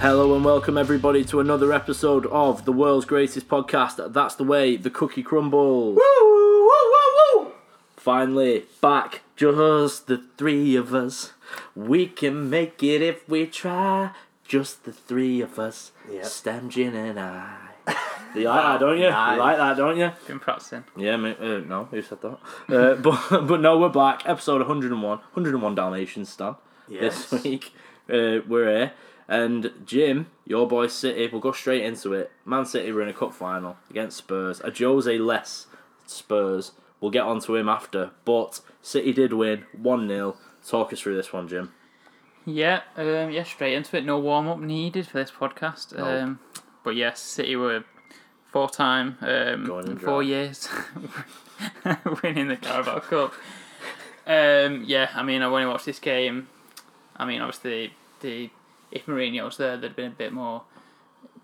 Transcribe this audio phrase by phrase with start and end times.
[0.00, 4.14] Hello and welcome everybody to another episode of the world's greatest podcast.
[4.14, 5.94] That's the way the cookie crumbles.
[5.94, 7.52] Woo, woo, woo, woo.
[7.98, 11.34] Finally, back, just the three of us.
[11.76, 14.12] We can make it if we try.
[14.48, 15.92] Just the three of us.
[16.10, 16.24] Yep.
[16.24, 17.58] Stem Gin and I.
[18.34, 19.10] You like that, don't you?
[19.10, 19.32] Nice.
[19.32, 20.12] You like that, don't you?
[20.28, 20.84] Been practicing.
[20.96, 21.36] Yeah, mate.
[21.40, 22.38] Uh, no, who said that?
[22.72, 22.94] Uh,
[23.28, 24.22] but but no, we're back.
[24.24, 25.02] Episode 101.
[25.02, 26.54] 101 Dalmatians, Stan.
[26.88, 27.26] Yes.
[27.26, 27.72] This week,
[28.08, 28.92] uh, we're here.
[29.30, 32.32] And Jim, your boy City, we'll go straight into it.
[32.44, 34.60] Man City were in a cup final against Spurs.
[34.62, 35.68] A Jose less
[36.04, 36.72] Spurs.
[37.00, 38.10] We'll get on to him after.
[38.24, 40.36] But City did win 1 0.
[40.66, 41.72] Talk us through this one, Jim.
[42.44, 44.04] Yeah, um, yeah, straight into it.
[44.04, 45.96] No warm up needed for this podcast.
[45.96, 46.06] Nope.
[46.06, 46.40] Um,
[46.82, 47.84] but yes, City were
[48.50, 50.68] four time um, Going in in four years
[52.22, 53.32] winning the Carabao Cup.
[54.26, 56.48] Um, yeah, I mean, I when I watched this game,
[57.16, 58.50] I mean, obviously, the
[58.90, 60.62] if Mourinho was there, there'd been a bit more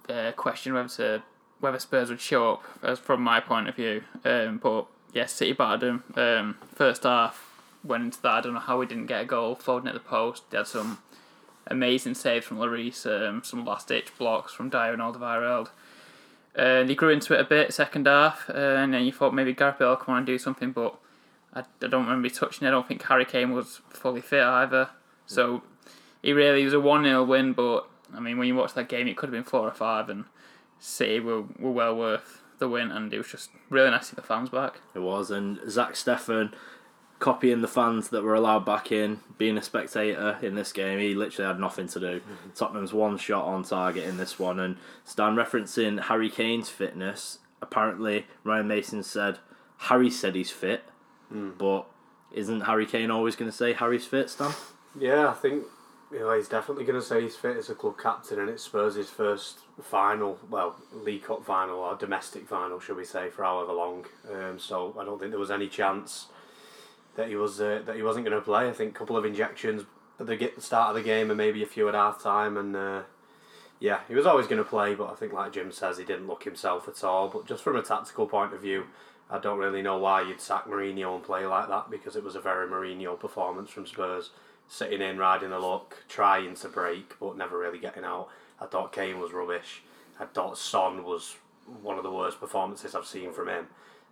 [0.09, 1.23] uh, question whether to,
[1.61, 4.03] whether Spurs would show up, as from my point of view.
[4.25, 6.05] Um, but yeah, City battered them.
[6.17, 7.51] Um, first half
[7.85, 8.31] went into that.
[8.31, 9.57] I don't know how we didn't get a goal.
[9.57, 10.51] Foden at the post.
[10.51, 10.99] They had some
[11.67, 15.69] amazing saves from Lloris, um, some last ditch blocks from Dier and Alderweireld.
[16.57, 19.53] Uh, they grew into it a bit second half, uh, and then you thought maybe
[19.53, 20.97] Gareth Bale come on and do something, but
[21.53, 22.69] I, I don't remember touching it.
[22.69, 24.89] I don't think Harry Kane was fully fit either.
[25.27, 25.63] So
[26.23, 29.09] he really was a 1 0 win, but I mean, when you watch that game,
[29.09, 30.25] it could have been 4 or 5, and
[30.79, 34.17] City were, were well worth the win, and it was just really nice to see
[34.17, 34.81] the fans back.
[34.95, 35.31] It was.
[35.31, 36.53] And Zach Steffen
[37.19, 40.99] copying the fans that were allowed back in, being a spectator in this game.
[40.99, 42.21] He literally had nothing to do.
[42.55, 44.61] Tottenham's one shot on target in this one.
[44.61, 47.39] And Stan referencing Harry Kane's fitness.
[47.63, 49.39] Apparently, Ryan Mason said
[49.79, 50.85] Harry said he's fit,
[51.31, 51.51] hmm.
[51.57, 51.87] but
[52.33, 54.53] isn't Harry Kane always going to say Harry's fit, Stan?
[54.99, 55.65] Yeah, I think
[56.13, 58.63] you know he's definitely going to say he's fit as a club captain, and it's
[58.63, 63.45] Spurs' his first final, well, League Cup final or domestic final, shall we say, for
[63.45, 64.07] however long.
[64.33, 66.27] Um, so I don't think there was any chance
[67.17, 68.69] that he was uh, that he wasn't going to play.
[68.69, 69.85] I think a couple of injections
[70.19, 72.77] at the start of the game, and maybe a few at half time, and.
[72.77, 73.03] Uh,
[73.79, 76.27] yeah, he was always going to play, but I think, like Jim says, he didn't
[76.27, 77.29] look himself at all.
[77.29, 78.87] But just from a tactical point of view,
[79.31, 82.37] I don't really know why you'd sack Mourinho and play like that because it was
[82.37, 84.31] a very Mourinho performance from Spurs.
[84.69, 88.29] Sitting in, riding the luck, trying to break, but never really getting out.
[88.61, 89.83] I thought Kane was rubbish.
[90.19, 91.37] I thought Son was
[91.83, 93.67] one of the worst performances I've seen from him.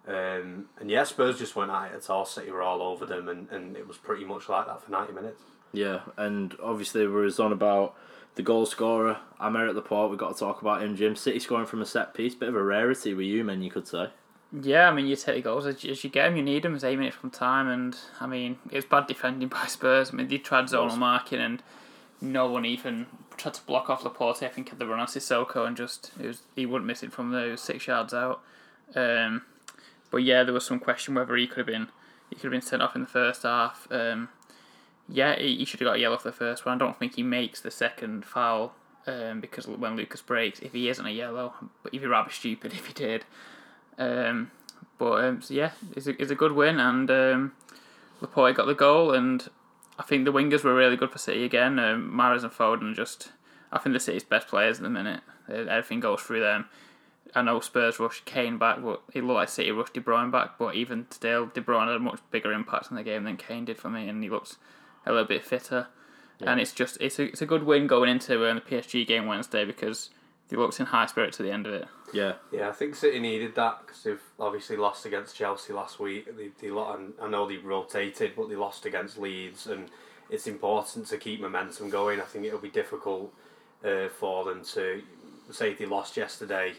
[0.06, 2.24] Um, and yeah, Spurs just went at it at all.
[2.24, 5.12] City were all over them, and, and it was pretty much like that for 90
[5.12, 5.42] minutes.
[5.72, 7.96] Yeah, and obviously we was on about
[8.34, 10.10] the goal scorer, Aymeric Laporte.
[10.10, 11.16] We've got to talk about him, Jim.
[11.16, 13.88] City scoring from a set piece, bit of a rarity with you, men, you could
[13.88, 14.08] say.
[14.52, 16.76] Yeah, I mean, you take the goals as, as you get them, you need them
[16.76, 20.10] as aiming it from time, and I mean, it's bad defending by Spurs.
[20.12, 21.62] I mean, they tried zonal marking, and
[22.20, 23.06] no one even
[23.36, 24.42] tried to block off Laporte.
[24.42, 27.12] I think at the run on Sissoko, and just it was he wouldn't miss it
[27.12, 28.42] from those six yards out.
[28.94, 29.42] Um,
[30.10, 31.88] but yeah, there was some question whether he could have been
[32.30, 33.88] he could have been sent off in the first half.
[33.90, 34.28] Um,
[35.08, 36.76] yeah, he, he should have got a yellow for the first one.
[36.76, 38.74] I don't think he makes the second foul
[39.06, 42.72] um, because when Lucas breaks, if he isn't a yellow, but he'd be rather stupid
[42.74, 43.24] if he did.
[43.98, 44.50] Um,
[44.98, 47.52] but um, so yeah, it's a, it's a good win, and um,
[48.20, 49.48] Laporte got the goal, and
[49.98, 51.78] I think the wingers were really good for City again.
[51.78, 53.32] Um, Mahrez and Foden just,
[53.72, 55.20] I think the City's best players at the minute.
[55.48, 56.66] Uh, Everything goes through them.
[57.34, 60.58] I know Spurs rushed Kane back, but it looked like City rushed De Bruyne back.
[60.58, 63.64] But even still, De Bruyne had a much bigger impact on the game than Kane
[63.64, 64.56] did for me, and he looks
[65.04, 65.88] a little bit fitter.
[66.40, 69.26] And it's just it's a, it's a good win going into uh, the PSG game
[69.26, 70.10] Wednesday because
[70.50, 71.88] he looks in high spirits at the end of it.
[72.12, 76.36] Yeah, Yeah, I think City needed that because they've obviously lost against Chelsea last week.
[76.36, 79.88] They, they lo- and I know they rotated, but they lost against Leeds, and
[80.30, 82.20] it's important to keep momentum going.
[82.20, 83.32] I think it'll be difficult
[83.84, 85.02] uh, for them to
[85.50, 86.74] say they lost yesterday,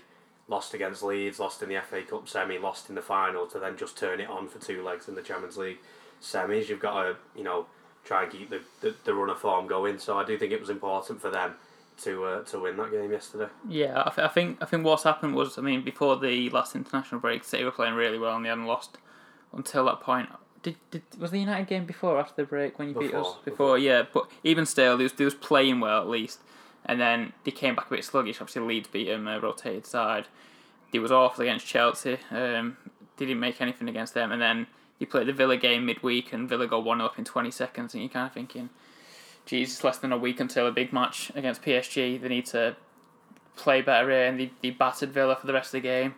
[0.48, 3.78] lost against Leeds, lost in the FA Cup semi, lost in the final, to then
[3.78, 5.80] just turn it on for two legs in the Champions League
[6.22, 6.70] semis.
[6.70, 7.66] You've got to, you know,
[8.04, 9.98] try and keep the, the, the run of form going.
[10.00, 11.56] So I do think it was important for them
[12.04, 13.48] to uh, to win that game yesterday.
[13.70, 16.76] Yeah, I, th- I think I think what's happened was I mean before the last
[16.76, 18.98] international break, City were playing really well and they hadn't lost
[19.54, 20.30] until that point.
[20.64, 23.12] Did, did was the United game before or after the break when you beat us
[23.12, 23.44] Before, before?
[23.46, 23.78] before.
[23.78, 26.40] Yeah, but even still, they was, they was playing well at least,
[26.86, 28.42] and then they came back a bit sluggish.
[28.42, 30.26] Obviously, Leeds beat them, uh, rotated side.
[30.92, 32.18] They was awful against Chelsea.
[32.32, 32.78] Um,
[33.18, 34.66] they didn't make anything against them, and then
[34.98, 38.02] you played the Villa game midweek, and Villa got one up in twenty seconds, and
[38.02, 38.70] you're kind of thinking,
[39.46, 42.20] Jesus, less than a week until a big match against PSG.
[42.20, 42.76] They need to
[43.56, 46.16] play better here, and they, they battered Villa for the rest of the game.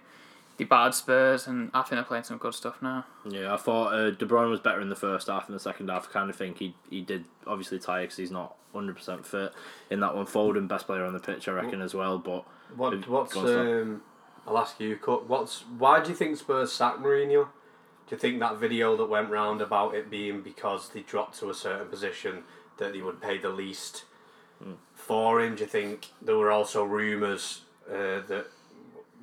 [0.58, 3.06] they battered Spurs, and I think they're playing some good stuff now.
[3.30, 5.48] Yeah, I thought uh, De Bruyne was better in the first half.
[5.50, 8.32] In the second half, I kind of think he he did obviously tire because he's
[8.32, 9.52] not hundred percent fit
[9.90, 10.26] in that one.
[10.26, 12.18] Foden, best player on the pitch, I reckon as well.
[12.18, 12.46] But
[12.76, 13.60] What what's Go on, Sam.
[13.82, 14.02] um,
[14.48, 15.28] I'll ask you, Cook.
[15.28, 17.50] What's why do you think Spurs sacked Mourinho?
[18.08, 21.50] Do you think that video that went round about it being because they dropped to
[21.50, 22.44] a certain position
[22.78, 24.06] that they would pay the least
[24.94, 25.56] for him?
[25.56, 28.48] Do you think there were also rumours uh, that?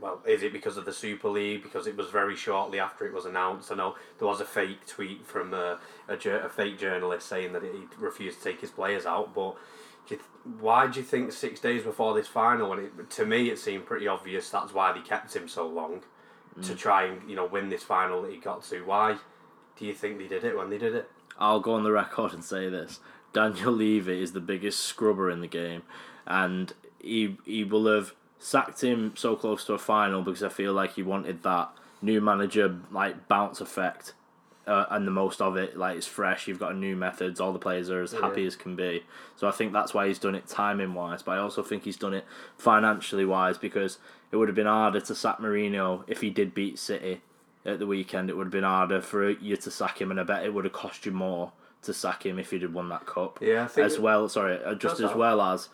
[0.00, 1.62] Well, is it because of the Super League?
[1.62, 3.70] Because it was very shortly after it was announced.
[3.70, 5.78] I know there was a fake tweet from a,
[6.08, 9.34] a, a fake journalist saying that he refused to take his players out.
[9.34, 9.56] But
[10.08, 10.20] do th-
[10.60, 12.72] why do you think six days before this final?
[12.72, 16.02] And it, to me, it seemed pretty obvious that's why they kept him so long
[16.62, 18.84] to try and you know win this final that he got to.
[18.84, 19.16] Why
[19.76, 21.10] do you think they did it when they did it?
[21.38, 23.00] I'll go on the record and say this:
[23.34, 25.82] Daniel Levy is the biggest scrubber in the game,
[26.26, 30.72] and he he will have sacked him so close to a final because I feel
[30.72, 31.70] like he wanted that
[32.00, 34.14] new manager like bounce effect,
[34.66, 36.48] uh, and the most of it like it's fresh.
[36.48, 37.40] You've got new methods.
[37.40, 39.02] All the players are as happy as can be.
[39.36, 41.98] So I think that's why he's done it timing wise, but I also think he's
[41.98, 42.24] done it
[42.56, 43.98] financially wise because
[44.32, 47.20] it would have been harder to sack Mourinho if he did beat City
[47.66, 48.30] at the weekend.
[48.30, 50.64] It would have been harder for you to sack him, and I bet it would
[50.64, 51.52] have cost you more
[51.84, 53.38] to sack him if he'd have won that cup.
[53.40, 54.28] Yeah, I think as well.
[54.28, 55.68] Sorry, uh, just as well as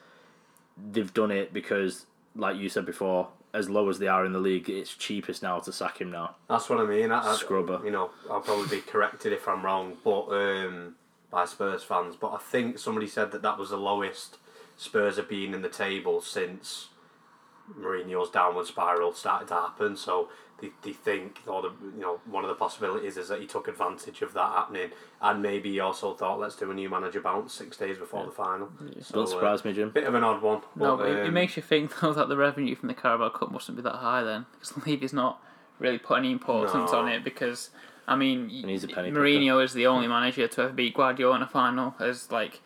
[0.93, 4.39] they've done it because, like you said before, as low as they are in the
[4.39, 6.37] league, it's cheapest now to sack him now.
[6.49, 7.11] That's what I mean.
[7.11, 7.81] I, I, Scrubber.
[7.85, 10.95] You know, I'll probably be corrected if I'm wrong, but um,
[11.31, 12.17] by Spurs fans.
[12.17, 14.39] But I think somebody said that that was the lowest
[14.77, 16.89] Spurs have been in the table since
[17.79, 19.97] Mourinho's downward spiral started to happen.
[19.97, 20.29] So
[20.61, 23.69] they, they think, or the you know, one of the possibilities is that he took
[23.69, 24.91] advantage of that happening,
[25.21, 28.33] and maybe he also thought, let's do a new manager bounce six days before the
[28.33, 28.69] final.
[29.01, 29.91] So, Don't uh, surprise me, Jim.
[29.91, 30.63] Bit of an odd one.
[30.77, 32.95] No, but, but it, it um, makes you think though that the revenue from the
[32.95, 35.43] Carabao Cup mustn't be that high then, because Levy's not
[35.79, 36.99] really put any importance No.
[36.99, 37.25] on it.
[37.25, 37.71] Because
[38.07, 41.37] I mean, And he's a penny Mourinho is the only manager to ever beat Guardiola
[41.37, 41.95] in a final.
[41.99, 42.61] As like,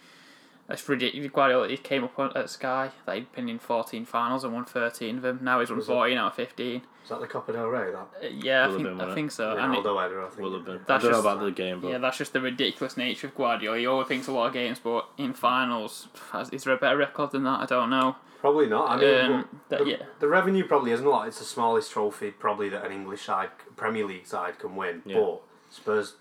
[0.67, 1.31] that's ridiculous.
[1.33, 4.65] Guardiola he came up on, at Sky that he'd been in fourteen finals and won
[4.65, 5.41] thirteen of them.
[5.43, 5.93] Now he's won Was it?
[5.93, 6.83] fourteen out of fifteen.
[7.03, 7.91] Is that the Copa del Rey?
[7.93, 9.57] That Uh, yeah, I Will have think been, I think so.
[9.59, 10.41] And it- Ronaldo header, I think.
[10.41, 10.77] Will have been.
[10.77, 13.35] I That's don't know about the game, but Yeah, that's just the ridiculous nature of
[13.35, 13.77] Guardiola.
[13.79, 16.09] He overthinks a lot of games, but in finals,
[16.51, 17.61] is there a better record than that?
[17.61, 18.17] I don't know.
[18.41, 18.91] Probably not.
[18.91, 19.97] I mean, Um, but that- the, yeah.
[20.21, 21.29] the revenue probably isn't a lot.
[21.29, 25.03] It's the smallest trophy probably that an English side, Premier League side, can win.
[25.05, 25.21] Yeah.
[25.21, 26.17] But Spurs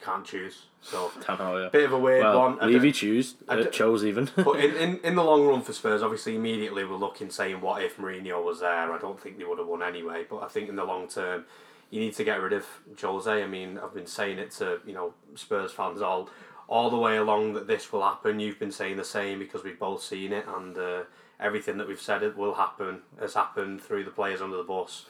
[0.00, 0.66] can't choose.
[0.82, 1.68] So hell, yeah.
[1.70, 2.58] bit of a weird Well, one.
[2.58, 4.30] Levy choose, uh, chose even.
[4.36, 7.82] but in, in, in the long run for Spurs, obviously immediately we're looking saying what
[7.82, 8.92] if Mourinho was there.
[8.92, 10.24] I don't think they would have won anyway.
[10.28, 11.44] But I think in the long term,
[11.90, 12.64] you need to get rid of
[13.00, 13.42] Jose.
[13.42, 16.30] I mean, I've been saying it to you know Spurs fans all
[16.68, 18.40] all the way along that this will happen.
[18.40, 21.02] You've been saying the same because we've both seen it, and uh,
[21.40, 25.06] everything that we've said it will happen has happened through the players under the bus,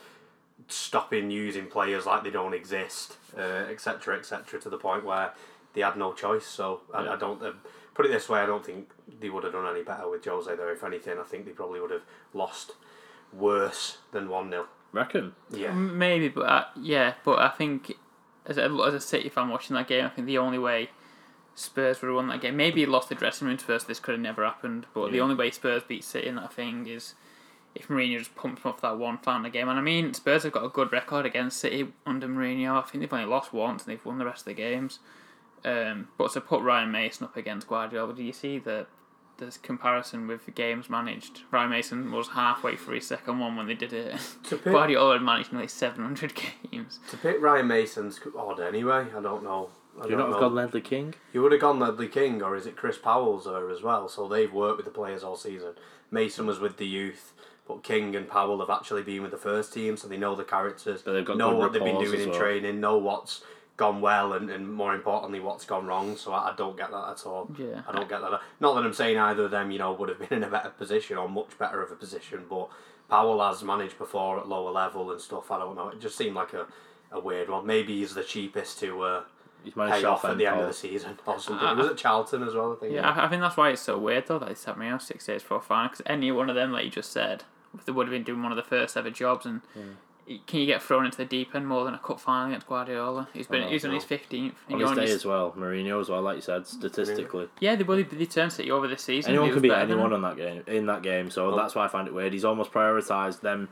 [0.68, 4.14] stopping using players like they don't exist, etc.
[4.14, 4.60] Uh, etc.
[4.60, 5.32] to the point where
[5.78, 6.44] they had no choice.
[6.44, 7.42] So I, I don't.
[7.42, 7.52] Uh,
[7.94, 8.90] put it this way, I don't think
[9.20, 10.72] they would have done any better with Jose there.
[10.72, 12.72] If anything, I think they probably would have lost
[13.32, 15.34] worse than one 0 Reckon.
[15.50, 15.72] Yeah.
[15.72, 17.94] Maybe, but uh, yeah, but I think
[18.46, 20.90] as a, as a City fan watching that game, I think the only way
[21.56, 23.88] Spurs would have won that game, maybe he lost the dressing rooms first.
[23.88, 26.86] This could have never happened, but the only way Spurs beat City in that thing
[26.86, 27.14] is
[27.74, 29.68] if Mourinho just pumped them up for that one final game.
[29.68, 32.80] And I mean, Spurs have got a good record against City under Mourinho.
[32.80, 35.00] I think they've only lost once and they've won the rest of the games.
[35.64, 38.86] Um, but to put Ryan Mason up against Guardiola, do you see the
[39.38, 41.42] the comparison with the games managed?
[41.52, 44.18] Ryan Mason was halfway through his second one when they did it.
[44.44, 46.32] To pick, Guardiola had managed nearly 700
[46.72, 46.98] games.
[47.10, 49.06] to pick Ryan Mason's odd anyway.
[49.16, 49.70] I don't know.
[49.98, 51.14] I Do you don't not have gone Ledley King?
[51.32, 54.08] You would have gone Ledley King, or is it Chris Powell's there as well?
[54.08, 55.74] So they've worked with the players all season.
[56.10, 57.32] Mason was with the youth,
[57.66, 60.44] but King and Powell have actually been with the first team, so they know the
[60.44, 62.38] characters, But they've got know what they've been doing in well.
[62.38, 63.42] training, know what's
[63.78, 66.16] gone well, and, and more importantly, what's gone wrong.
[66.18, 67.50] So I, I don't get that at all.
[67.58, 67.80] Yeah.
[67.88, 68.40] I don't get that.
[68.60, 70.68] Not that I'm saying either of them, you know, would have been in a better
[70.70, 72.68] position or much better of a position, but
[73.08, 75.50] Powell has managed before at lower level and stuff.
[75.50, 75.88] I don't know.
[75.88, 76.66] It just seemed like a,
[77.10, 77.64] a weird one.
[77.66, 79.00] Maybe he's the cheapest to.
[79.02, 79.22] Uh,
[79.64, 80.62] He's pay off at the end Paul.
[80.64, 81.66] of the season or something.
[81.66, 82.94] I- it was at Charlton as well, I think.
[82.94, 85.02] Yeah, I, I think that's why it's so weird though that they set me out
[85.02, 87.42] six days before final because any one of them, like you just said,
[87.84, 89.46] they would have been doing one of the first ever jobs.
[89.46, 89.62] And
[90.46, 93.28] can you get thrown into the deep end more than a cup final against Guardiola?
[93.32, 94.54] He's been Oh, he's on his fifteenth.
[94.70, 97.48] On his day as well, Mourinho as well, like you said, statistically.
[97.60, 99.30] Yeah, they would they turned City over this season.
[99.30, 101.56] Anyone He can beat anyone on that game in that game, so Oh.
[101.56, 102.32] that's why I find it weird.
[102.32, 103.68] He's almost prioritised them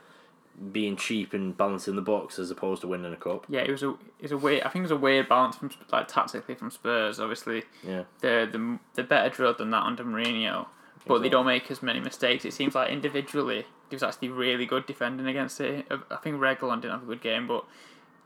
[0.73, 3.45] being cheap and balancing the books as opposed to winning a cup.
[3.49, 4.63] Yeah, it was a it was a weird.
[4.63, 7.21] I think it was a weird balance from like tactically from Spurs.
[7.21, 8.05] Obviously, Yeah.
[8.21, 10.67] they're the they're better drilled than that under Mourinho,
[11.07, 12.47] but they don't make as many mistakes.
[12.47, 15.87] It seems like individually he was actually really good defending against it.
[16.11, 17.65] I think Reguilon didn't have a good game, but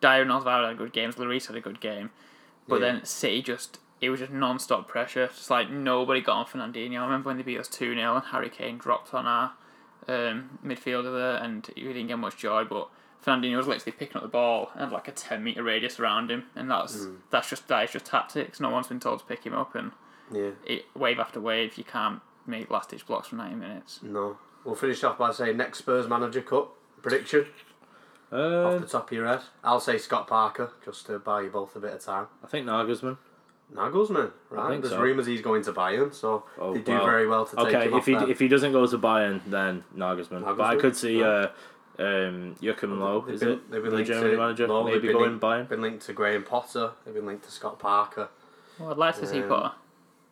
[0.01, 1.17] Dier and Alvaro had a good games.
[1.17, 2.11] Lloris had a good game,
[2.69, 2.93] but Yeah.
[2.93, 5.27] then City just it was just non-stop pressure.
[5.27, 7.01] Just like nobody got on Fernandinho.
[7.01, 9.53] I remember when they beat us two 0 and Harry Kane dropped on our
[10.09, 12.65] um, midfielder there, and we didn't get much joy.
[12.65, 12.89] But
[13.23, 16.45] Fernandinho was literally picking up the ball and like a ten meter radius around him,
[16.57, 17.17] and that's Mm.
[17.29, 18.59] that's just that is just tactics.
[18.59, 19.93] No one's been told to pick him up, and
[20.33, 20.53] Yeah.
[20.65, 24.01] it, wave after wave, you can't make last ditch blocks for ninety minutes.
[24.03, 24.39] No.
[24.65, 26.69] We'll finish off by saying next Spurs manager cut
[27.03, 27.47] prediction
[28.33, 28.39] off
[28.75, 29.41] Uh, the top of your head.
[29.65, 32.27] I'll say Scott Parker just to buy you both a bit of time.
[32.45, 33.17] I think Nagelsmann.
[33.75, 34.69] Nagelsmann, right?
[34.71, 35.01] think There's so.
[35.01, 37.05] rumours he's going to Bayern, so Oh, they do well.
[37.05, 38.29] very well to take Okay, him if off he there.
[38.31, 40.45] if he doesn't go to Bayern, then Nagelsmann.
[40.45, 41.47] But I could see Yeah.
[41.99, 43.71] uh, um, Joachim Low, They've is been- it?
[43.71, 45.69] They've been the linked German to manager, Lowe, maybe been going linked- Bayern.
[45.69, 46.91] Been linked to Graham Potter.
[47.05, 48.29] They've been linked to Scott Parker.
[48.79, 49.75] Well, I'd like to see Um, Potter.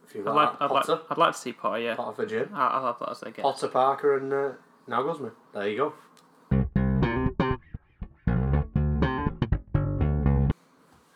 [0.08, 1.80] If you I'd like, I'd like, I'd like to see Potter.
[1.80, 2.48] Yeah, Potter for Jim.
[2.54, 3.42] I- I'll have that as a guess.
[3.42, 4.52] Potter, Parker, and uh,
[4.88, 5.32] Nagelsmann.
[5.52, 5.94] There you go.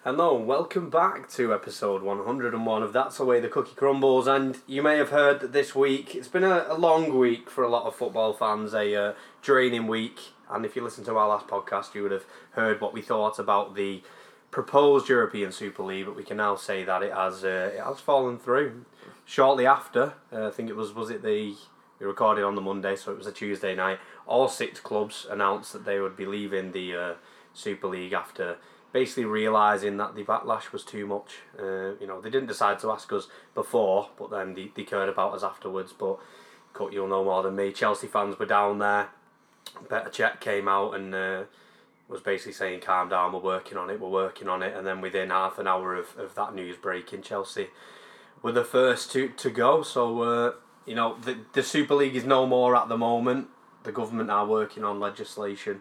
[0.05, 4.27] Hello, and welcome back to episode 101 of That's the Way the Cookie Crumbles.
[4.27, 7.65] And you may have heard that this week, it's been a, a long week for
[7.65, 10.19] a lot of football fans, a uh, draining week.
[10.51, 13.39] And if you listened to our last podcast, you would have heard what we thought
[13.39, 14.03] about the
[14.53, 16.07] proposed European Super League.
[16.07, 18.85] But we can now say that it has uh, it has fallen through.
[19.25, 21.57] Shortly after, uh, I think it was was it the
[21.99, 23.99] we recorded on the Monday, so it was a Tuesday night.
[24.27, 27.15] All six clubs announced that they would be leaving the uh,
[27.55, 28.57] Super League after
[28.93, 31.39] basically realising that the backlash was too much.
[31.59, 35.09] Uh, you know, they didn't decide to ask us before, but then they, they cared
[35.09, 35.93] about us afterwards.
[35.93, 36.19] But
[36.73, 37.73] Cut, you'll know more than me.
[37.73, 39.09] Chelsea fans were down there.
[39.85, 41.43] Petr Cech came out and uh,
[42.13, 44.77] was basically saying, calm down, we're working on it, we're working on it.
[44.77, 47.69] And then within half an hour of, of that news breaking, Chelsea
[48.43, 49.83] were the first to, to go.
[49.83, 50.53] So, uh,
[50.87, 53.49] you know, the, the Super League is no more at the moment.
[53.85, 55.81] The government are working on legislation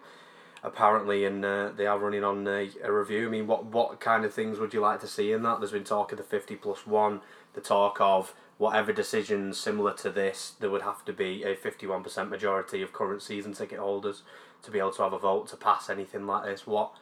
[0.63, 3.27] apparently, and uh, they are running on a, a review.
[3.27, 5.59] I mean, what what kind of things would you like to see in that?
[5.59, 7.21] There's been talk of the fifty plus one,
[7.53, 11.87] the talk of whatever decisions similar to this, there would have to be a fifty
[11.87, 14.21] one percent majority of current season ticket holders
[14.63, 16.67] to be able to have a vote to pass anything like this.
[16.67, 16.93] What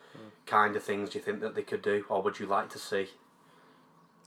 [0.46, 2.80] kind of things do you think that they could do, or would you like to
[2.80, 3.10] see?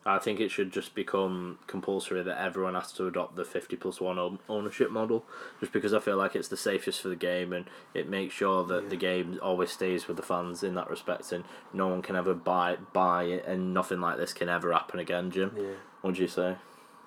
[0.05, 4.01] I think it should just become compulsory that everyone has to adopt the 50 plus
[4.01, 5.25] 1 ownership model,
[5.61, 8.65] just because I feel like it's the safest for the game and it makes sure
[8.67, 12.17] that the game always stays with the fans in that respect and no one can
[12.17, 15.53] ever buy, buy it and nothing like this can ever happen again, Jim.
[15.57, 15.75] Yeah.
[16.01, 16.57] What do you say?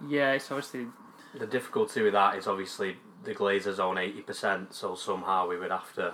[0.07, 0.87] Yeah, it's obviously
[1.39, 5.71] The difficulty with that is obviously the Glazers own eighty percent, so somehow we would
[5.71, 6.13] have to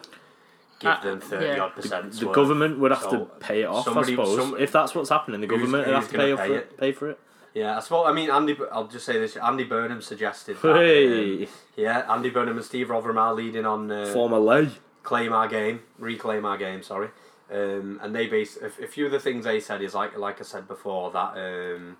[0.80, 1.60] give Uh, them thirty yeah.
[1.60, 2.14] odd percent.
[2.14, 4.36] The government would have to pay it off, somebody- I suppose.
[4.38, 6.58] some- if that's what's happening, the government would have to pay, pay for it?
[6.58, 6.78] it.
[6.78, 7.20] Pay for it.
[7.54, 8.06] Yeah, I suppose.
[8.08, 8.58] I mean, Andy.
[8.72, 10.58] I'll just say this: Andy Burnham suggested.
[10.62, 14.70] That, um, Hey, yeah, Andy Burnham and Steve Rotherham are leading on uh, former lay.
[15.04, 16.82] claim our game, reclaim our game.
[16.82, 17.10] Sorry,
[17.52, 20.40] um, and they base a, a few of the things they said is like like
[20.40, 21.34] I said before that.
[21.38, 21.98] Um,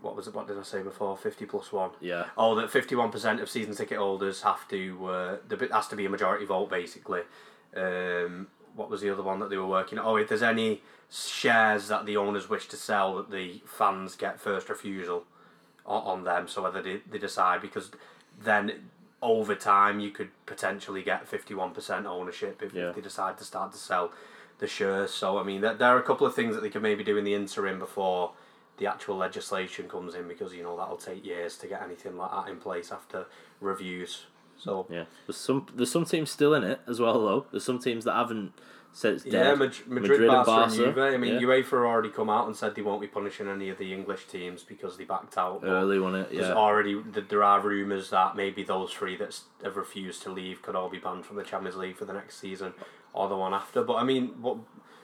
[0.00, 0.34] what was it?
[0.34, 1.16] What did I say before?
[1.16, 1.90] Fifty plus one.
[2.00, 2.26] Yeah.
[2.36, 5.06] Oh, that fifty-one percent of season ticket holders have to.
[5.06, 7.22] Uh, the bit has to be a majority vote, basically.
[7.76, 9.98] Um, what was the other one that they were working?
[9.98, 14.40] Oh, if there's any shares that the owners wish to sell, that the fans get
[14.40, 15.24] first refusal
[15.84, 16.46] on, on them.
[16.48, 17.90] So whether they, they decide, because
[18.40, 18.90] then
[19.20, 22.90] over time you could potentially get fifty-one percent ownership if, Yeah.
[22.90, 24.12] if they decide to start to sell
[24.60, 25.12] the shares.
[25.12, 27.16] So I mean, there, there are a couple of things that they could maybe do
[27.16, 28.32] in the interim before
[28.78, 32.30] the actual legislation comes in because you know that'll take years to get anything like
[32.30, 33.26] that in place after
[33.60, 34.26] reviews.
[34.56, 35.04] So Yeah.
[35.26, 37.46] There's some there's some teams still in it as well though.
[37.50, 38.52] There's some teams that haven't
[38.92, 39.54] said it's yeah.
[39.54, 40.98] Mad- Madrid, Madrid and Barca, and Juve.
[40.98, 41.40] I mean, yeah.
[41.40, 44.64] UEFA already come out and said they won't be punishing any of the English teams
[44.64, 45.60] because they backed out.
[45.62, 49.38] Early on it, Yeah, There's already th- there are rumours that maybe those three that
[49.62, 52.38] have refused to leave could all be banned from the Champions League for the next
[52.40, 52.72] season
[53.12, 53.82] or the one after.
[53.84, 54.58] But I mean, what?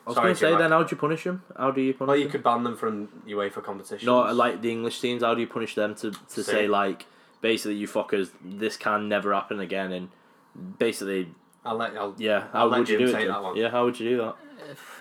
[0.06, 1.42] I was sorry, going to say Jim, I- then, how do you punish them?
[1.56, 2.32] How do you punish Well, you them?
[2.32, 4.04] could ban them from UEFA competitions.
[4.04, 7.06] No, like the English teams, how do you punish them to, to say, Say- like,
[7.40, 10.08] basically, you fuckers, this can never happen again, and
[10.78, 11.28] basically,
[11.64, 13.16] I'll let I'll, yeah, how I'll let would you Jim do it?
[13.16, 13.32] take Jim?
[13.32, 13.56] that one.
[13.56, 14.36] Yeah, how would you do that?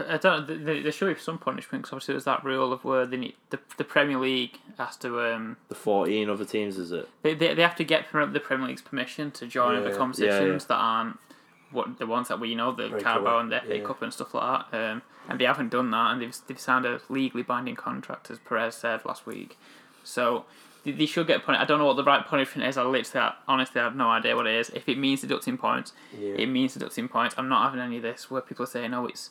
[0.10, 0.46] I don't.
[0.48, 3.16] th- th- There should be some punishment because obviously there's that rule of where they
[3.18, 7.08] need the the Premier League has to um The 14 other teams, is it?
[7.22, 9.90] they they, they have to get from the Premier League's permission to join Yeah, other
[9.92, 9.96] yeah.
[9.98, 11.18] competitions that aren't
[11.74, 13.84] what the ones that we know the Breakaway, Carabao and the FA yeah.
[13.84, 14.92] Cup and stuff like that.
[14.92, 18.40] Um, and they haven't done that, and they've they've signed a legally binding contract as
[18.40, 19.58] Perez said last week.
[20.04, 20.46] So.
[20.86, 21.62] they- They should get punished.
[21.62, 22.76] I don't know what the right punishment is.
[22.78, 24.70] I literally, honestly, I have no idea what it is.
[24.72, 26.34] If it means deducting points, Yeah.
[26.44, 27.36] it means deducting points.
[27.38, 29.30] I'm not having any of this where people are saying, "Oh, it's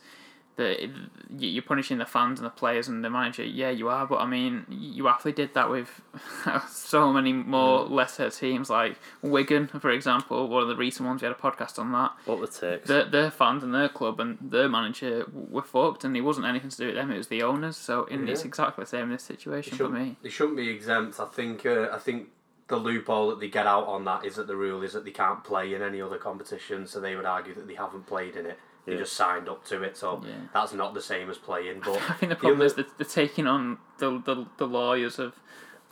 [0.59, 3.43] you- you're punishing the fans and the players and the manager.
[3.45, 6.03] Yeah, you are, but I mean, you actually did that with
[6.69, 10.49] so many more lesser teams, like Wigan, for example.
[10.49, 12.13] One of the recent ones we had a podcast on that.
[12.27, 12.89] What were the ticks?
[12.89, 16.71] Their, their fans and their club and their manager were fucked, and it wasn't anything
[16.71, 17.11] to do with them.
[17.11, 17.77] It was the owners.
[17.77, 20.17] So in, it's exactly the same in this situation for me.
[20.23, 21.19] They shouldn't be exempt.
[21.19, 21.65] I think.
[21.67, 22.29] Uh, I think
[22.69, 25.11] the loophole that they get out on that is that the rule is that they
[25.11, 26.87] can't play in any other competition.
[26.87, 28.59] So they would argue that they haven't played in it.
[28.85, 28.99] They Yeah.
[28.99, 29.97] just signed up to it.
[29.97, 30.33] So Yeah.
[30.53, 31.81] that's not the same as playing.
[31.85, 35.19] But I think the problem other- is that they're taking on the, the the lawyers
[35.19, 35.35] of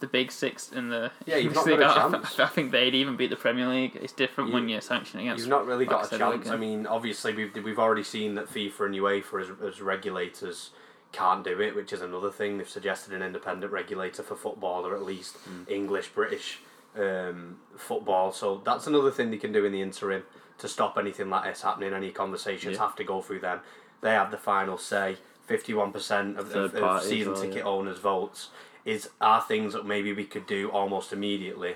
[0.00, 2.40] the big six and the Yeah, you've not got a I- chance.
[2.40, 3.96] I, think they'd even beat the Premier League.
[4.00, 5.40] It's different You- when you're sanctioning against.
[5.42, 6.38] You've not really like got a chance.
[6.38, 6.52] Wigan.
[6.52, 10.70] I mean, obviously we've we've already seen that FIFA and UEFA as, as regulators
[11.12, 12.58] can't do it, which is another thing.
[12.58, 15.36] They've suggested an independent regulator for football, or at least
[15.68, 16.60] English British
[16.98, 18.32] um, football.
[18.32, 20.22] So that's another thing they can do in the interim
[20.60, 21.92] to stop anything like this happening.
[21.92, 22.82] Any conversations Yeah.
[22.82, 23.60] have to go through them.
[24.00, 25.18] They have the final say.
[25.46, 27.64] Fifty-one percent of, of, of season well, ticket yeah.
[27.64, 28.50] owners' votes
[28.84, 31.74] is are things that maybe we could do almost immediately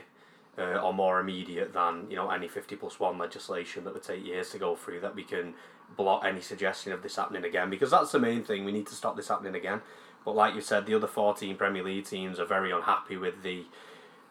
[0.59, 4.25] uh, or more immediate than you know any 50 plus 1 legislation that would take
[4.25, 5.55] years to go through that we can
[5.97, 8.95] block any suggestion of this happening again because that's the main thing we need to
[8.95, 9.81] stop this happening again
[10.25, 13.65] but like you said the other 14 Premier League teams are very unhappy with the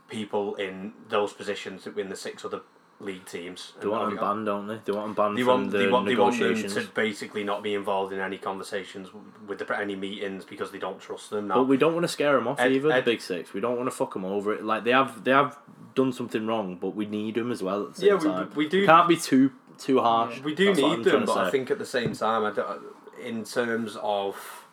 [0.07, 2.61] people in those positions in the six other
[3.03, 4.79] league teams They want them banned, don't they?
[4.85, 7.43] They want them banned they from want, the they, want, they want them to basically
[7.43, 9.09] not be involved in any conversations
[9.47, 12.07] with the, any meetings because they don't trust them now But we don't want to
[12.07, 12.91] scare them off Ed- either.
[12.91, 13.53] Ed- the big six.
[13.53, 14.53] We don't want to fuck them over.
[14.53, 15.57] It like they have they have
[15.95, 18.51] done something wrong, but we need them as well at the same Yeah, we- time.
[18.55, 20.39] we do- can't be too too harsh.
[20.41, 22.81] We do That's need them, but I think at the same time, I don't,
[23.21, 24.65] in terms of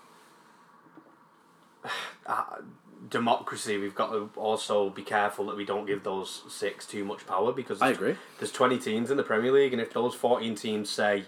[3.10, 7.26] democracy, we've got to also be careful that we don't give those six too much
[7.26, 8.16] power because I there's- agree.
[8.38, 11.24] There's twenty teams in the Premier League, and if those fourteen teams say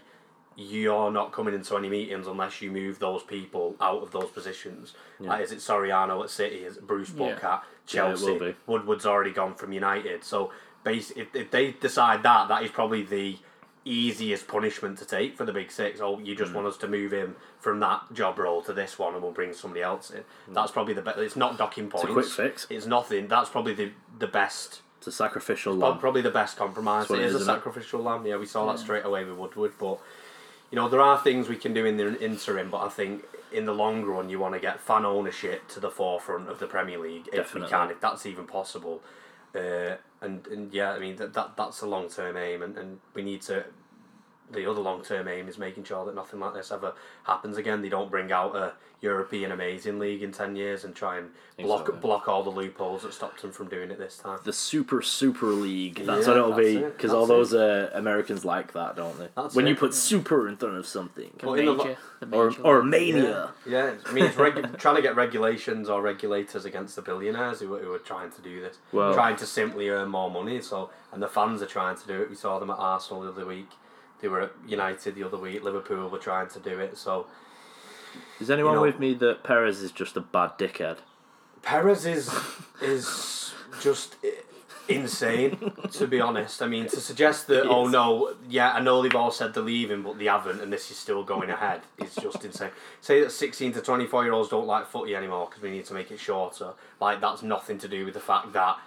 [0.55, 4.93] you're not coming into any meetings unless you move those people out of those positions.
[5.19, 6.57] Like, is it Soriano at City?
[6.65, 7.19] Is it Bruce Yeah.
[7.35, 8.39] Buck Yeah, will Chelsea?
[8.39, 8.55] be.
[8.67, 10.23] Woodward's already gone from United.
[10.25, 10.53] So,
[10.85, 13.39] basi- if, if they decide that, that is probably the
[13.85, 16.01] easiest punishment to take for the big six.
[16.01, 16.39] Oh, you Mm.
[16.39, 19.33] just want us to move him from that job role to this one, and we'll
[19.33, 20.25] bring somebody else in.
[20.49, 21.19] That's probably the best.
[21.19, 22.07] It's not docking points.
[22.07, 22.11] Mm.
[22.11, 22.67] a quick fix.
[22.71, 23.29] It's nothing.
[23.29, 24.83] That's probably the the best.
[24.99, 25.99] It's a sacrificial lamb.
[25.99, 27.11] Probably the best compromise.
[27.11, 27.55] It it is, a isn't it?
[27.57, 28.25] sacrificial lamb.
[28.25, 29.73] Yeah, we saw that straight away with Woodward.
[29.79, 29.99] But
[30.71, 32.71] you know, there are things we can do in the interim.
[32.71, 35.91] But I think in the long run, you want to get fan ownership to the
[35.91, 37.63] forefront of the Premier League if Definitely.
[37.63, 39.03] we can, if that's even possible.
[39.55, 43.01] Uh, and and yeah, I mean that, that that's a long term aim, and, and
[43.15, 43.65] we need to.
[44.53, 46.93] The other long term aim is making sure that nothing like this ever
[47.25, 47.81] happens again.
[47.83, 51.81] They don't bring out a European amazing league in ten years and try and block
[51.83, 52.01] Exactly.
[52.01, 54.39] block all the loopholes that stopped them from doing it this time.
[54.45, 56.05] the Super Super League.
[56.05, 59.19] That's Yeah, what it'll be that's it, because all those uh, Americans like that, don't
[59.19, 59.29] they?
[59.35, 59.79] That's when you it.
[59.81, 62.79] put Super in front of something, The Well, in the major, the or major or
[62.83, 62.91] league.
[62.91, 63.51] Mania.
[63.67, 63.95] Yeah, yeah.
[64.07, 67.81] I mean, it's regu- trying to get regulations or regulators against the billionaires who, are-
[67.81, 70.61] who are trying to do this, Well- trying to simply earn more money.
[70.61, 72.31] So, and the fans are trying to do it.
[72.31, 73.69] We saw them at Arsenal the other week.
[74.23, 75.63] They were at United the other week.
[75.63, 76.97] Liverpool were trying to do it.
[76.97, 77.27] So,
[78.41, 80.99] Is anyone You know- with me that Perez is just a bad dickhead?
[81.63, 82.31] Perez is
[82.81, 84.17] is just
[84.89, 85.73] insane.
[85.93, 89.31] to be honest, I mean, to suggest that oh no, yeah, I know they've all
[89.31, 91.83] said they're leaving, but they haven't, and this is still going ahead.
[91.99, 92.71] It's just insane.
[93.01, 95.85] Say that sixteen to twenty four year olds don't like footy anymore because we need
[95.87, 96.73] to make it shorter.
[97.01, 98.79] Like that's nothing to do with the fact that.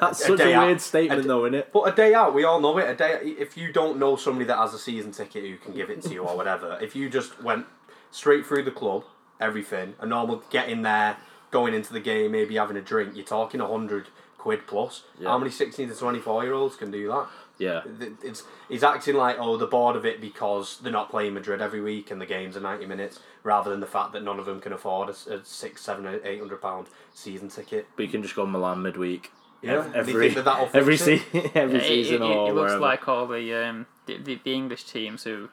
[0.00, 1.72] That's a such a, day out- weird statement, a d- though, isn't it?
[1.72, 2.88] But a day out, we all know it.
[2.88, 5.90] A day, if you don't know somebody that has a season ticket who can give
[5.90, 7.66] it to you or whatever, if you just went
[8.10, 9.04] straight through the club,
[9.40, 11.16] everything, a normal get in there,
[11.50, 15.02] going into the game, maybe having a drink, you're talking a hundred quid plus.
[15.20, 15.28] Yeah.
[15.28, 17.26] How many sixteen to twenty four year olds can do that?
[17.58, 17.82] Yeah,
[18.24, 21.80] It's he's acting like oh they're bored of it because they're not playing Madrid every
[21.80, 24.60] week and the games are ninety minutes, rather than the fact that none of them
[24.60, 27.86] can afford a, s- a six, seven, eight hundred pound season ticket.
[27.94, 29.30] but you can just go Milan midweek.
[29.62, 31.22] Yeah, every that every se-
[31.54, 32.78] every Yeah, season it, it, or it looks wherever.
[32.80, 35.48] like all the, um, the, the the English teams who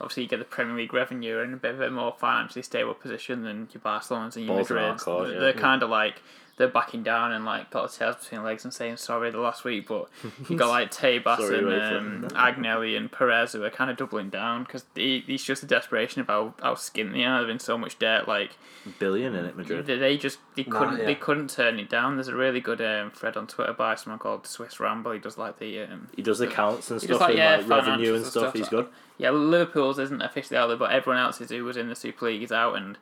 [0.00, 2.94] obviously get the Premier League revenue are in a bit of a more financially stable
[2.94, 5.00] position than your Barcelona's and your Balls in Madrid.
[5.00, 5.38] court, yeah.
[5.38, 6.20] They're kind of like
[6.56, 9.64] they're backing down and like got the tails between legs and saying sorry the last
[9.64, 10.08] week, but
[10.48, 12.30] you got like Tebas Sorry, and um.
[12.30, 16.20] Agnelli and Perez who are kind of doubling down because he, he's just a desperation
[16.20, 17.42] of how, how skint they are.
[17.42, 18.52] They're in so much debt, like
[19.00, 19.86] billion in it, Madrid.
[19.86, 21.04] they, they just they Nah, couldn't yeah.
[21.06, 22.16] they couldn't turn it down.
[22.16, 25.12] There's a really good um, thread on Twitter by someone called Swiss Ramble.
[25.12, 28.08] He does like the um, He does accounts and stuff, like, and yeah, like revenue
[28.14, 28.42] and and stuff.
[28.44, 28.54] stuff.
[28.54, 28.86] He's good.
[29.18, 32.42] Yeah, Liverpool's isn't officially out there, but everyone else's who was in the Super League
[32.42, 32.96] is out, and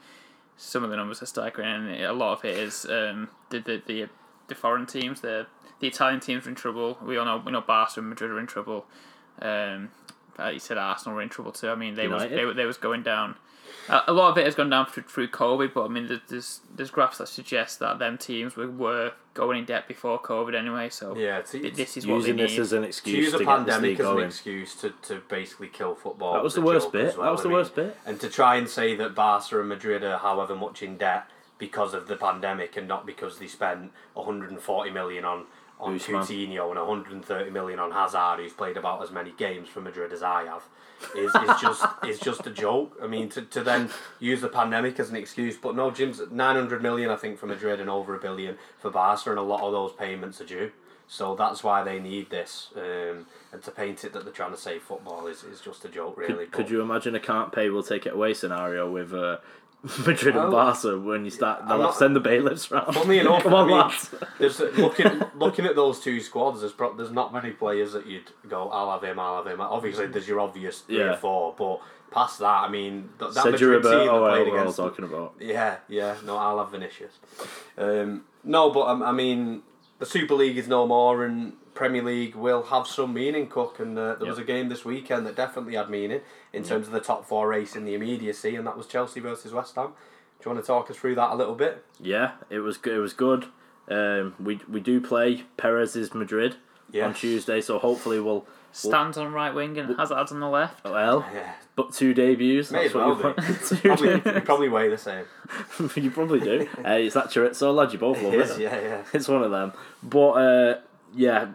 [0.64, 3.83] some of the numbers are staggering, and a lot of it is um, the, the
[3.87, 4.09] the
[4.48, 5.20] the foreign teams.
[5.20, 5.46] The
[5.81, 6.98] the Italian teams are in trouble.
[7.03, 8.87] We all know we know Barca and Madrid are in trouble.
[9.40, 9.90] Um,
[10.53, 11.68] you said Arsenal were in trouble too.
[11.68, 13.37] I mean, they was they, were- they was going down.
[13.88, 16.61] A, a lot of it has gone down through, through COVID, but I mean, there's
[16.74, 20.88] there's graphs that suggest that them teams were, were going in debt before COVID anyway.
[20.88, 22.61] So Yeah, it's, this is Using they this need.
[22.61, 24.90] as an to excuse use to, a get this pandemic league as an excuse to,
[25.02, 26.35] to basically kill football.
[26.35, 27.16] That was the worst bit.
[27.16, 27.26] well.
[27.26, 27.96] That was I the mean, worst bit.
[28.06, 31.94] And to try and say that Barca and Madrid are however much in debt because
[31.94, 35.44] of the pandemic and not because they spent 140 million on
[35.80, 36.22] on Usman.
[36.22, 40.22] Coutinho and 130 million on Hazard, who's played about as many games for Madrid as
[40.22, 40.62] I have,
[41.16, 42.96] is, is just is just a joke.
[43.02, 46.82] I mean, to, to then use the pandemic as an excuse, but no, Jim's 900
[46.82, 49.72] million I think for Madrid and over a billion for Barca, and a lot of
[49.72, 50.72] those payments are due.
[51.08, 52.68] So that's why they need this.
[52.74, 55.88] Um, and to paint it that they're trying to save football is, is just a
[55.88, 56.46] joke, really.
[56.46, 59.37] Could, could you imagine a can't pay will take it away scenario with uh,
[60.07, 61.66] Madrid and Well, Barca when you start?
[61.66, 62.95] They'll not- send the bailiffs round.
[62.95, 64.14] Funnily enough, Come on, I mean, lads.
[64.38, 66.61] there's looking looking at those two squads.
[66.61, 68.68] There's pro- there's not many players that you'd go.
[68.71, 69.18] I'll have him.
[69.18, 69.61] I'll have him.
[69.61, 71.14] Obviously, there's your obvious three Yeah.
[71.14, 71.81] or four, but
[72.12, 74.77] past that, I mean, th- that Sergio Madrid team Roberto, played what I was against.
[74.77, 75.35] talking about.
[75.40, 76.14] Yeah, yeah.
[76.25, 77.14] No, I'll have Vinicius.
[77.79, 79.62] Um, no, but um, I mean,
[79.99, 83.46] the Super League is no more, and Premier League will have some meaning.
[83.48, 86.20] Cook, and uh, there was a game this weekend that definitely had meaning
[86.52, 89.52] in terms of the top four race in the immediacy, and that was Chelsea versus
[89.52, 89.88] West Ham.
[90.40, 91.85] Do you want to talk us through that a little bit?
[92.00, 92.94] Yeah, it was good.
[92.96, 93.46] It was good.
[93.88, 96.56] Um, we we do play Perez's Madrid
[97.00, 100.82] on Tuesday, so hopefully we'll Stands on right wing and Hazard's on the left.
[100.85, 101.26] well.
[101.35, 102.70] Yeah, But two debuts.
[102.70, 103.68] May That's as what well you do.
[103.68, 103.82] want.
[103.82, 104.44] Probably, debuts.
[104.46, 105.24] probably weigh the same.
[105.96, 106.66] you probably do.
[106.78, 107.92] Uh, it's that chorizo lad.
[107.92, 108.50] You both love It it.
[108.50, 109.02] is, yeah, yeah.
[109.12, 109.72] It's one of them.
[110.02, 110.80] But uh,
[111.14, 111.48] yeah,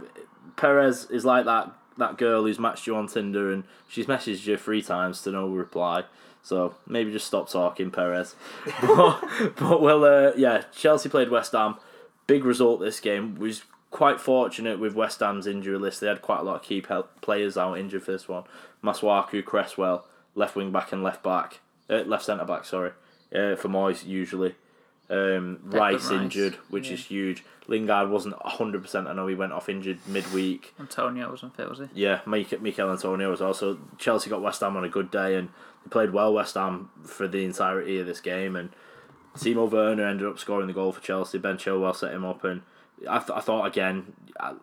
[0.56, 4.58] Perez is like that that girl who's matched you on Tinder and she's messaged you
[4.58, 6.04] three times to no reply.
[6.43, 8.36] So maybe just stop talking, Perez.
[8.82, 9.22] but
[9.58, 11.76] but well, uh, yeah, Chelsea played West Ham.
[12.26, 13.36] Big result this game.
[13.36, 16.02] Was quite fortunate with West Ham's injury list.
[16.02, 16.84] They had quite a lot of key
[17.22, 18.43] players out injured for this one.
[18.84, 22.63] Masuaku, Cresswell, left wing back and left back, uh, left centre back.
[22.63, 22.91] Sorry,
[23.34, 24.56] uh, for Moyes usually.
[25.10, 27.43] Um, Rice Rice, injured, which is huge.
[27.67, 29.08] Lingard wasn't hundred percent.
[29.08, 30.74] I know he went off injured midweek.
[30.80, 31.86] Antonio wasn't fit, was he?
[31.93, 33.80] Yeah, Mike, Michail Antonio was also.
[33.98, 35.50] Chelsea got West Ham on a good day and
[35.84, 38.56] they played well West Ham for the entirety of this game.
[38.58, 38.70] And
[39.36, 41.38] Timo Werner ended up scoring the goal for Chelsea.
[41.38, 42.62] Ben Chilwell set him up, and
[43.10, 44.13] I, th- I thought again.
[44.39, 44.56] I,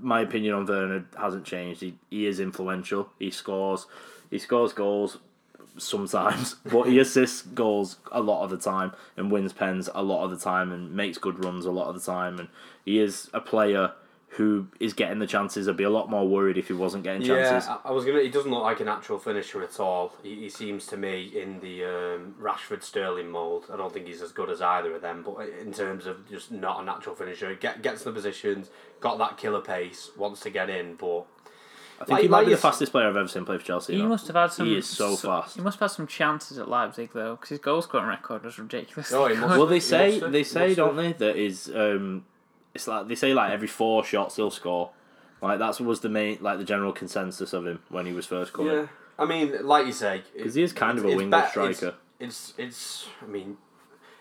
[0.00, 1.80] my opinion on Werner hasn't changed.
[1.80, 3.10] He, he is influential.
[3.18, 3.86] He scores.
[4.30, 5.18] He scores goals
[5.76, 10.24] sometimes, but he assists goals a lot of the time and wins pens a lot
[10.24, 12.38] of the time and makes good runs a lot of the time.
[12.38, 12.48] And
[12.84, 13.92] he is a player
[14.36, 15.68] who is getting the chances.
[15.68, 17.68] I'd be a lot more worried if he wasn't getting chances.
[17.68, 18.20] Yeah, I, was gonna.
[18.20, 20.12] He doesn't look like a natural finisher at all.
[20.24, 23.66] He, he seems to me in the um, Rashford Sterling mould.
[23.72, 26.50] I don't think he's as good as either of them, but in terms of just
[26.50, 30.40] not a natural finisher, he get, gets in the positions, got that killer pace, wants
[30.40, 31.26] to get in, but
[32.00, 33.64] I think like- he might like be the fastest player I've ever seen play for
[33.64, 33.92] Chelsea.
[33.92, 34.10] He you know.
[34.10, 34.66] must have had some.
[34.66, 35.56] He is so so- fast.
[35.56, 38.58] He must have had some chances at Leipzig though, because his goal scoring record was
[38.58, 39.12] ridiculous.
[39.12, 42.24] Oh, he must- Well, they say they say, don't they, that is um,
[42.74, 44.90] it's like they say like every four shots he'll score.
[45.42, 48.52] Like that's was the main like the general consensus of him when he was first
[48.52, 48.72] coming.
[48.72, 48.86] yeah.
[49.18, 51.94] I mean, like you say, Because he is kind of a it's winger striker.
[52.18, 53.58] It's, it's it's I mean,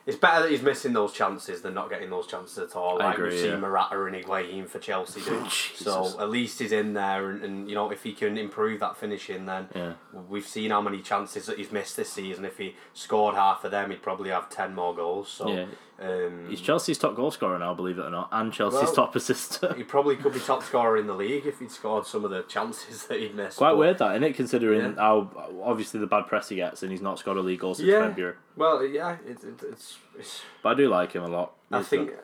[0.06, 3.02] it's better that he's missing those chances than not getting those chances at all.
[3.02, 3.58] I Like agree, we've seen yeah.
[3.58, 5.46] Morata and Higuain for Chelsea do.
[5.76, 8.98] So at least he's in there, and, and you know if he can improve that
[8.98, 9.94] finishing, then Yeah.
[10.30, 12.46] we've seen how many chances that he's missed this season.
[12.46, 15.30] If he scored half of them, he'd probably have ten more goals.
[15.30, 15.66] So Yeah.
[16.00, 19.16] Um, He's Chelsea's top goal scorer now, believe it or not, and Chelsea's Well, top
[19.16, 19.74] assister.
[19.76, 22.42] he probably could be top scorer in the league if he'd scored some of the
[22.44, 23.58] chances that he'd missed.
[23.58, 24.36] Quite but- weird that, isn't it?
[24.36, 24.96] Considering Yeah.
[24.96, 25.30] how
[25.64, 28.08] obviously the bad press he gets, and he's not scored a league goal since Yeah.
[28.08, 28.36] February.
[28.56, 29.98] Well, yeah, it, it, it's.
[30.18, 31.54] it's But I do like him a lot.
[31.72, 32.20] I think good.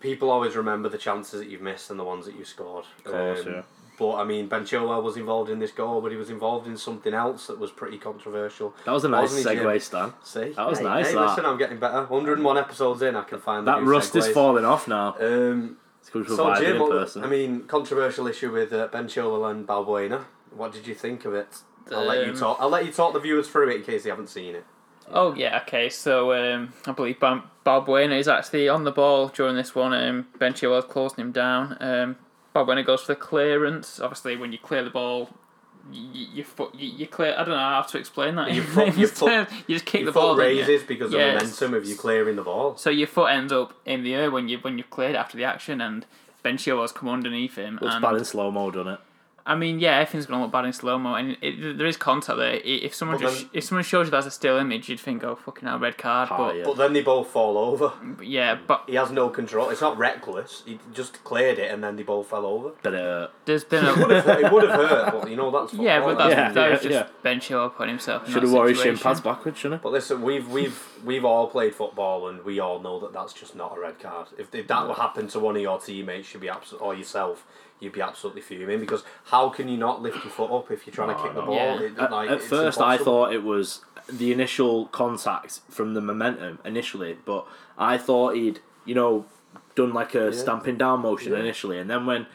[0.00, 2.84] people always remember the chances that you've missed and the ones that you scored.
[3.04, 3.62] Of course, Um, yeah.
[3.98, 6.76] But I mean, Ben Chilwell was involved in this goal, but he was involved in
[6.76, 8.74] something else that was pretty controversial.
[8.84, 9.64] that was a nice Wasn't Jim?
[9.64, 10.12] segue, Stan.
[10.22, 11.20] See, That was Hey, nice, Hey, that.
[11.28, 12.04] listen, I'm getting better.
[12.06, 15.14] 101 episodes in, I can find the That new rust is falling off now.
[15.20, 20.24] Um, It's so Jim, what- I mean, controversial issue with uh, Ben Chilwell and Balbuena.
[20.54, 21.58] What did you think of it?
[21.92, 22.56] I'll let you Um, talk.
[22.60, 24.64] I'll let you talk the viewers through it in case they haven't seen it.
[25.12, 25.88] Oh yeah, okay.
[25.90, 29.92] So um, I believe Bal- Balbuena is actually on the ball during this one.
[29.92, 31.76] Um, Ben Chilwell's closing him down.
[31.80, 32.16] Um,
[32.54, 34.00] Balbuena goes for the clearance.
[34.00, 35.30] Obviously, when you clear the ball,
[35.92, 37.32] you, you foot you, you clear.
[37.34, 38.52] I don't know how to explain that.
[38.54, 40.34] Your foot- your foot- you just kick Your the ball.
[40.36, 40.60] foot don't you?
[40.62, 42.76] raises because Yeah, of it's- momentum of you clearing the ball.
[42.76, 45.44] So your foot ends up in the air when you when you cleared after the
[45.44, 46.06] action, and
[46.42, 47.78] Ben Chilwell's come underneath him.
[47.82, 49.00] Looks and bad in slow mo, doesn't it?
[49.46, 52.38] I mean, yeah, everything's gonna look bad in slow mo, and it, there is contact
[52.38, 52.60] there.
[52.64, 55.22] If someone But just then- if someone shows you that's a still image, you'd think,
[55.22, 56.28] oh fucking hell, red card.
[56.32, 56.64] Ah, but yeah.
[56.64, 57.92] But then they both fall over.
[58.22, 59.68] yeah, but He has no control.
[59.68, 60.62] It's not reckless.
[60.64, 62.70] He just cleared it and then they both fell over.
[62.82, 65.50] Did it there's been It would a have, it would have hurt, but you know
[65.50, 67.16] that's yeah, but that's, Yeah, that was yeah, just yeah.
[67.22, 68.26] Ben Chilwell putting himself.
[68.26, 69.82] in Should have that worn his shin pads backwards, shouldn't it?
[69.82, 73.54] But listen, we've we've we've all played football and we all know that that's just
[73.54, 74.28] not a red card.
[74.38, 77.44] If, if that would happen to one of your teammates, you'd be abso- or yourself,
[77.80, 80.94] you'd be absolutely fuming because how can you not lift your foot up if you're
[80.94, 81.54] trying to No, kick the ball?
[81.54, 81.80] Yeah.
[81.80, 86.00] It- At, like, at it's first, I thought it was the initial contact from the
[86.00, 87.46] momentum initially, but
[87.78, 89.26] I thought he'd, you know,
[89.74, 90.30] done like a Yeah.
[90.30, 91.38] stamping down motion Yeah.
[91.40, 92.26] initially, and then when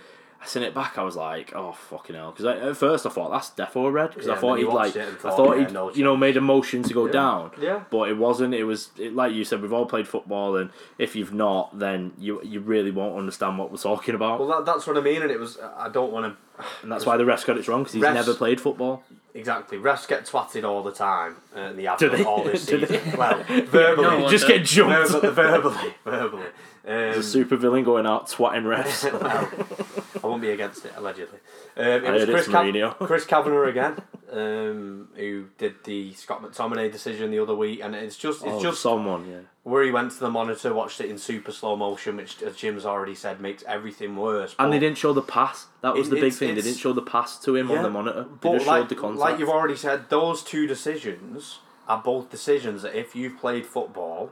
[0.42, 2.32] I seen it back, I was like, oh fucking hell!
[2.32, 5.04] Because at first I thought that's defo red because Yeah, I thought he'd like, and
[5.04, 7.12] I thought, thought yeah, he'd, no you know, made a motion to go Yeah.
[7.12, 7.52] down.
[7.60, 7.84] Yeah.
[7.92, 8.54] But it wasn't.
[8.54, 9.62] It was it, like you said.
[9.62, 13.70] We've all played football, and if you've not, then you you really won't understand what
[13.72, 14.40] we're talking about.
[14.40, 15.58] Well, that, that's what I mean, and it was.
[15.78, 16.38] I don't want to.
[16.82, 19.04] And that's why the refs got it wrong because he's Refs- never played football.
[19.34, 19.78] Exactly.
[19.78, 22.24] Refs get twatted all the time, and they have Do done they?
[22.26, 23.14] all this Do season.
[23.18, 24.08] Well, verbally.
[24.08, 25.12] No one Just get jumped.
[25.12, 26.44] verbally, verbally, verbally.
[26.46, 29.04] Um, There's a super villain going out twatting refs.
[29.22, 31.38] well, I won't be against it allegedly.
[31.78, 32.98] Um, it I was heard Chris, it's Cav- Mourinho.
[33.08, 38.18] Chris Kavanagh again, um, who did the Scott McTominay decision the other week, and it's
[38.18, 39.38] just it's oh, just someone, yeah.
[39.64, 42.86] Where he went to the monitor, watched it in super slow motion, which, as Jim's
[42.86, 44.56] already said, makes everything worse.
[44.58, 45.68] And they didn't show the pass.
[45.82, 46.56] That was It- the big thing.
[46.56, 48.24] They didn't show the pass to him Yeah, on the monitor.
[48.24, 49.20] They But just like, showed the contact.
[49.20, 54.32] like you've already said, those two decisions are both decisions that if you've played football,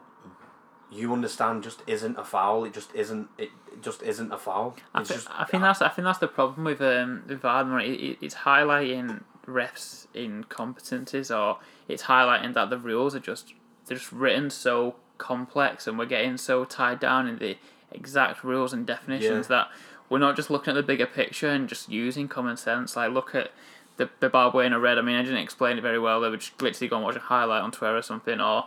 [0.89, 2.63] you understand just isn't a foul.
[2.63, 3.27] It just isn't.
[3.37, 4.77] It, it just isn't a foul.
[4.95, 5.27] I, It's thi- just.
[5.29, 7.79] I think that's I think that's the problem with um with VAR.
[7.81, 11.59] It, it, it's highlighting refs' incompetencies, or
[11.89, 13.53] it's highlighting that the rules are just
[13.85, 17.58] they're just written so complex, and we're getting so tied down in the
[17.91, 19.67] exact rules and definitions that
[20.10, 22.95] we're not just looking at the bigger picture and just using common sense.
[22.95, 23.51] Like look at
[23.97, 24.97] the the Balbuena red.
[24.97, 26.21] I mean, I didn't explain it very well.
[26.21, 28.65] They were just literally go and watch a highlight on Twitter or something, or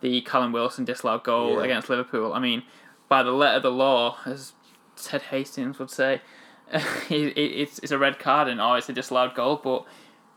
[0.00, 1.64] the Callum Wilson disallowed goal Yeah.
[1.64, 2.32] against Liverpool.
[2.32, 2.62] I mean,
[3.08, 4.52] by the letter of the law, as
[4.96, 6.20] Ted Hastings would say,
[6.72, 9.60] it, it, it's it's a red card and oh, it's a disallowed goal.
[9.62, 9.84] But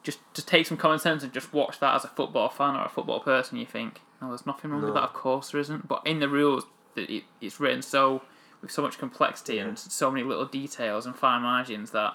[0.03, 2.83] just just take some common sense and just watch that as a football fan or
[2.85, 3.57] a football person.
[3.57, 5.03] You think, no, there's nothing wrong with that.
[5.03, 5.87] Of course there isn't.
[5.87, 8.21] But in the rules, that it, it's written so
[8.61, 12.13] with so much complexity and so many little details and fine margins that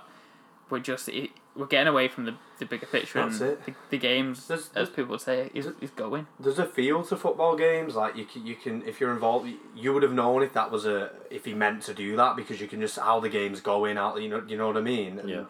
[0.70, 3.66] we're just it, we're getting away from the, the bigger picture That's and it.
[3.66, 6.26] the, the games, There's- as there's- people say, is, is going.
[6.38, 7.94] There's a feel to football games.
[7.94, 10.86] Like you can, you can, if you're involved, you would have known if that was
[10.86, 13.96] a, if he meant to do that because you can just how the game's going
[13.96, 14.20] out.
[14.20, 15.18] You know, you know what I mean.
[15.18, 15.44] And Yeah.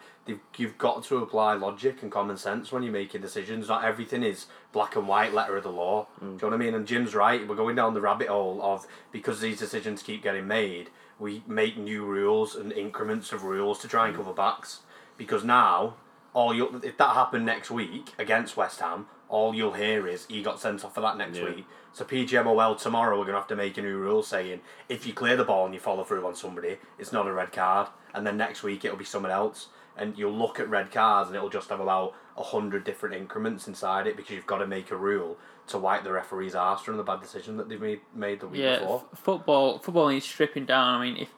[0.57, 3.69] You've got to apply logic and common sense when you're making decisions.
[3.69, 6.07] Not everything is black and white, letter of the law.
[6.17, 6.19] Mm.
[6.19, 6.73] Do you know what I mean?
[6.75, 7.47] And Jim's right.
[7.47, 11.77] We're going down the rabbit hole of because these decisions keep getting made, we make
[11.77, 14.17] new rules and increments of rules to try and mm.
[14.17, 14.81] cover backs.
[15.17, 15.95] Because now,
[16.33, 20.41] all you if that happened next week against West Ham, all you'll hear is he
[20.41, 21.45] got sent off for that next Yeah.
[21.45, 21.65] week.
[21.93, 25.35] So PGMOL tomorrow we're gonna have to make a new rule saying if you clear
[25.35, 27.87] the ball and you follow through on somebody, it's not a red card.
[28.13, 29.67] And then next week it'll be someone else.
[29.95, 33.67] And you'll look at red cards and it'll just have about a hundred different increments
[33.67, 36.97] inside it because you've got to make a rule to wipe the referee's arse from
[36.97, 39.03] the bad decision that they've made made the week Yeah, before.
[39.11, 40.93] f- football football is stripping down.
[40.93, 41.29] I mean, if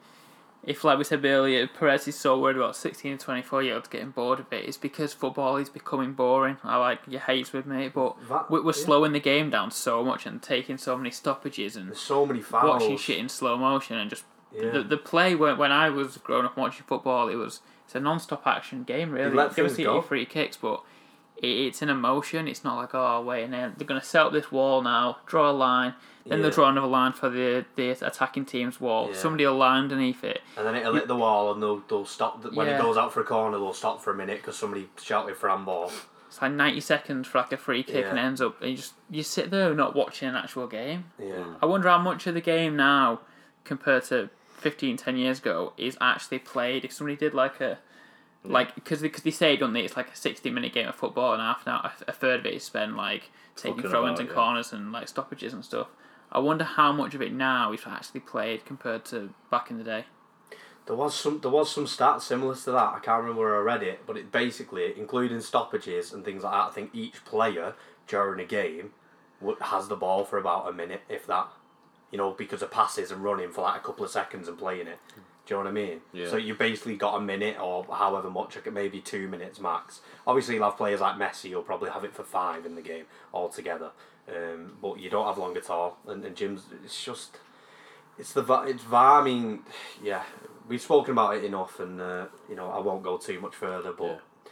[0.64, 3.76] if like we said earlier, Perez is so worried about sixteen and twenty four year
[3.76, 6.58] olds getting bored of it, it's because football is becoming boring.
[6.64, 8.84] I like your hates with me, but That- we- we're yeah.
[8.86, 12.42] slowing the game down so much and taking so many stoppages and There's so many
[12.42, 12.82] fouls.
[12.82, 14.70] watching shit in slow motion and just Yeah.
[14.72, 18.00] the, the play when, when I was growing up watching football, it was it's a
[18.00, 19.32] non-stop action game really.
[19.36, 20.82] let Give us the free kicks, but
[21.38, 22.48] it, it's an emotion.
[22.48, 25.50] It's not like oh wait, and then they're gonna set up this wall now, draw
[25.50, 25.94] a line,
[26.30, 26.56] then they'll Yeah.
[26.56, 29.10] draw another line for the the attacking team's wall.
[29.10, 29.16] Yeah.
[29.18, 30.42] Somebody will line underneath it.
[30.58, 32.44] And then it'll hit the wall, and they'll, they'll stop.
[32.54, 32.78] When Yeah.
[32.78, 35.50] it goes out for a corner, they'll stop for a minute because somebody shouted for
[35.50, 35.92] handball.
[36.28, 38.78] It's like ninety seconds for like a free kick, and it ends up and you
[38.78, 41.06] just you sit there not watching an actual game.
[41.18, 41.56] Yeah.
[41.62, 43.22] I wonder how much of the game now,
[43.64, 46.86] compared to 15, 10 years ago, is actually played.
[46.86, 47.80] If somebody did like a,
[48.44, 49.82] like because because they say don't they?
[49.82, 52.46] It's like a sixty minute game of football, and half an hour, a third of
[52.46, 54.36] it is spent like taking throw-ins and yeah.
[54.36, 55.88] corners and like stoppages and stuff.
[56.32, 59.84] I wonder how much of it now is actually played compared to back in the
[59.84, 60.06] day.
[60.86, 62.94] There was some there was some stats similar to that.
[62.96, 66.54] I can't remember where I read it, but it basically, including stoppages and things like
[66.54, 67.76] that, I think each player
[68.08, 68.92] during a game
[69.40, 71.48] wo- has the ball for about a minute, if that.
[72.12, 74.88] You know, because of passes and running for like a couple of seconds and playing
[74.88, 74.98] it.
[75.46, 76.02] Do you know what I mean?
[76.12, 76.28] Yeah.
[76.28, 80.02] So you basically got a minute or however much, like maybe two minutes max.
[80.26, 83.06] Obviously, you'll have players like Messi, you'll probably have it for five in the game
[83.32, 83.92] altogether.
[84.36, 85.98] Um, but you don't have long at all.
[86.08, 87.38] And, and Jim's, it's just,
[88.18, 89.22] it's the it's VAR.
[89.22, 89.62] I mean,
[90.04, 90.24] yeah,
[90.68, 93.92] we've spoken about it enough, and uh, you know I won't go too much further.
[93.92, 94.52] But Yeah.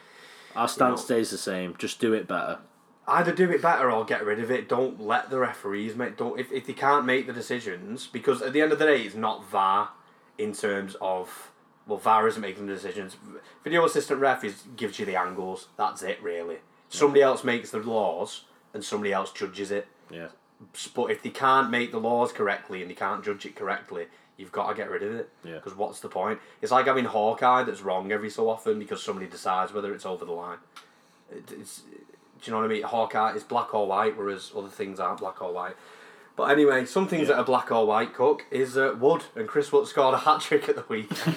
[0.55, 1.05] Our stance know.
[1.05, 1.75] stays the same.
[1.77, 2.59] Just do it better.
[3.07, 4.67] either do it better or get rid of it.
[4.67, 6.17] Don't let the referees make.
[6.17, 9.03] Don't if, if they can't make the decisions because at the end of the day,
[9.03, 9.89] it's not VAR
[10.37, 11.51] in terms of
[11.85, 13.15] well, VAR isn't making the decisions.
[13.63, 15.67] Video assistant ref is gives you the angles.
[15.77, 16.57] That's it really.
[16.89, 18.45] Somebody else makes the laws
[18.77, 19.87] and somebody else judges it.
[20.11, 20.27] Yeah.
[20.93, 24.05] But if they can't make the laws correctly and they can't judge it correctly,
[24.37, 25.29] you've got to get rid of it.
[25.43, 25.55] Yeah.
[25.55, 26.39] Because what's the point?
[26.61, 30.25] It's like having Hawkeye that's wrong every so often because somebody decides whether it's over
[30.25, 30.59] the line.
[31.31, 31.89] It's, do
[32.43, 32.83] you know what I mean?
[32.83, 35.75] Hawkeye is black or white, whereas other things aren't black or white.
[36.35, 37.33] But anyway, some things Yeah.
[37.33, 40.41] that are black or white, Cook, is uh, Wood, and Chris Wood scored a hat
[40.41, 41.35] trick at the weekend.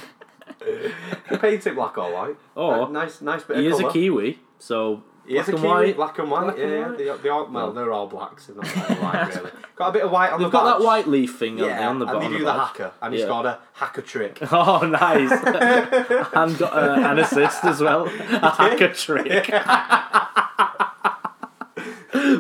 [1.31, 2.37] he painted black or white.
[2.55, 2.85] Oh.
[2.85, 3.88] Uh, nice, nice bit He is a.
[3.90, 5.03] Kiwi, so
[5.34, 5.96] black a and white.
[5.96, 6.42] black and white.
[6.44, 6.86] Black yeah, and yeah.
[6.88, 6.98] white.
[6.98, 8.46] They, they are, well, they're all blacks.
[8.46, 9.50] They're not black white, really.
[9.76, 11.98] Got a bit of white on They've the got that white leaf thing Yeah, on
[11.98, 12.32] the and bottom.
[12.32, 13.28] they do of the hacker, and he's Yeah.
[13.28, 14.38] got a hacker trick.
[14.52, 15.30] Oh, nice!
[16.34, 18.06] and got uh, an assist as well.
[18.06, 19.50] A hacker trick.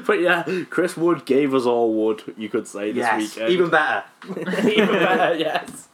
[0.06, 2.22] but yeah, Chris Wood gave us all wood.
[2.36, 3.52] You could say this yes, weekend.
[3.52, 4.04] even better.
[4.68, 5.88] Even better, yes.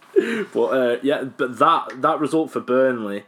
[0.53, 3.25] But uh, yeah, but that that result for Burnley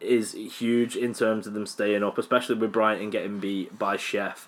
[0.00, 4.46] is huge in terms of them staying up, especially with Brighton getting beat by Sheff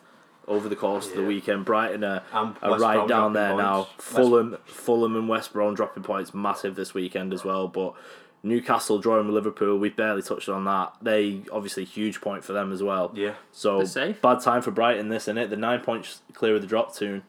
[0.48, 1.64] over the course of the weekend.
[1.64, 3.74] Brighton are, are right Brom down dropping there now.
[3.84, 3.88] points.
[3.98, 7.68] West- Fulham, Fulham, and West Brom dropping points massive this weekend as well.
[7.68, 7.94] But
[8.42, 10.94] Newcastle drawing with Liverpool, we barely touched on that.
[11.00, 13.12] They obviously huge point for them as well.
[13.14, 13.34] Yeah.
[13.52, 14.20] So safe.
[14.20, 15.50] bad time for Brighton, this and it.
[15.50, 17.22] The nine points clear of the drop tune.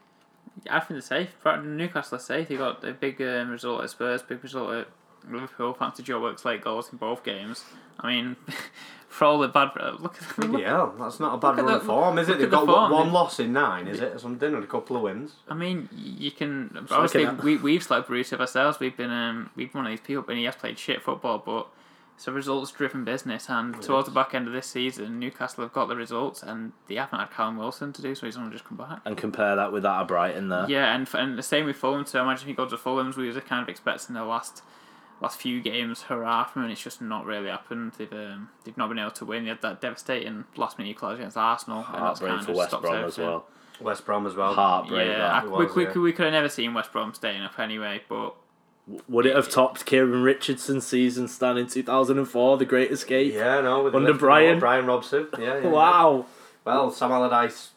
[0.69, 1.29] I think they're safe.
[1.43, 2.47] Brighton- Newcastle are safe.
[2.47, 4.88] They got a big um, result at Spurs, big result at
[5.29, 5.73] Liverpool.
[5.73, 7.63] Thanks to Joe Works late goals in both games.
[7.99, 8.36] I mean,
[9.08, 10.58] for all the bad, uh, look at them.
[10.58, 12.32] Yeah, that's not a bad Look at run of form, is it?
[12.32, 12.91] look They've at the got one, form.
[13.06, 15.36] one loss in nine, is it, or something, and a couple of wins.
[15.49, 18.79] I mean, you can like obviously an- we we've slept Borussia ourselves.
[18.79, 21.67] We've been um we've one of these people, and he has played shit football, but
[22.15, 23.49] it's a results driven business.
[23.49, 26.95] And towards the back end of this season, Newcastle have got the results, and they
[26.95, 29.01] haven't had Callum Wilson to do, so he's only just come back.
[29.06, 30.65] And compare that with that of Brighton there.
[30.69, 32.06] Yeah, and and the same with Fulham.
[32.06, 34.62] So imagine if he goes to Fulham's, we were kind of expecting the last
[35.23, 37.93] last few games hurrah from him, and it's just not really happened.
[37.97, 39.43] They've um, they've not been able to win.
[39.45, 42.57] They had that devastating last minute equaliser against Arsenal, and that's Heartbreak kind for of
[42.57, 43.45] West stopped Brom as well.
[43.81, 44.53] West Brom as well.
[44.53, 45.43] Heartbreak Yeah, that.
[45.43, 45.91] I, we, was, we, yeah.
[45.91, 48.36] could, we could have never seen West Brom staying up anyway, but
[49.07, 53.33] Would it have topped Kieran Richardson's season stand in 2004, The Great Escape?
[53.33, 54.59] Yeah, no, with Under Brian.
[54.59, 55.27] Brian Robson.
[55.39, 55.67] Yeah, yeah.
[55.69, 56.27] Wow.
[56.65, 57.71] Well, Sam Allardyce.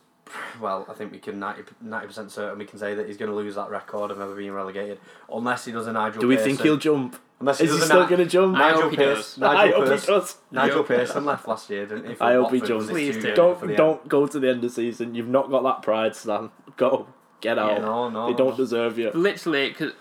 [0.61, 1.63] Well, I think we can 90
[2.07, 4.53] percent certain we can say that he's going to lose that record of ever being
[4.53, 4.99] relegated,
[5.33, 6.21] unless he does a Nigel.
[6.21, 6.51] Do we Pearson.
[6.57, 7.17] think he'll jump?
[7.39, 8.57] Unless Is he does a still Ni- going to jump?
[8.57, 9.41] I Nigel hope he Pearson.
[9.43, 9.43] does.
[9.43, 10.37] I Nigel hope he does.
[10.51, 10.87] Nigel Yeah.
[10.87, 12.17] Pearson left last year, didn't he?
[12.21, 12.69] I hope he Watford?
[12.69, 12.87] jumps.
[12.87, 13.35] Please do.
[13.35, 15.15] Don't don't go to the end of the season.
[15.15, 16.51] You've not got that pride, Stan.
[16.77, 17.07] Go.
[17.43, 17.73] Get out.
[17.73, 17.83] end?
[17.85, 18.29] No, no.
[18.29, 19.11] They don't deserve you.
[19.13, 19.93] Literally, cause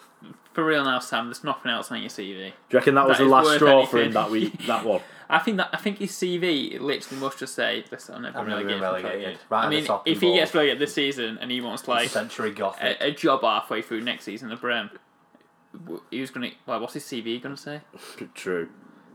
[0.53, 2.35] for real now, Sam, there's nothing else on your CV.
[2.37, 4.65] Do you reckon that was the last worth straw for him that week?
[4.67, 5.01] That one.
[5.29, 8.47] I think that I think his CV literally must just say, "Listen, I've never I've
[8.47, 9.11] never relegated." relegated.
[9.11, 10.35] relegated." Right I mean, if he involved.
[10.39, 12.97] gets relegated this season and he wants like Century Gothic.
[13.01, 14.89] a, a job halfway through next season at Brem,
[16.11, 16.51] he was gonna.
[16.65, 17.81] Well, what's his CV gonna say?
[18.33, 18.69] True.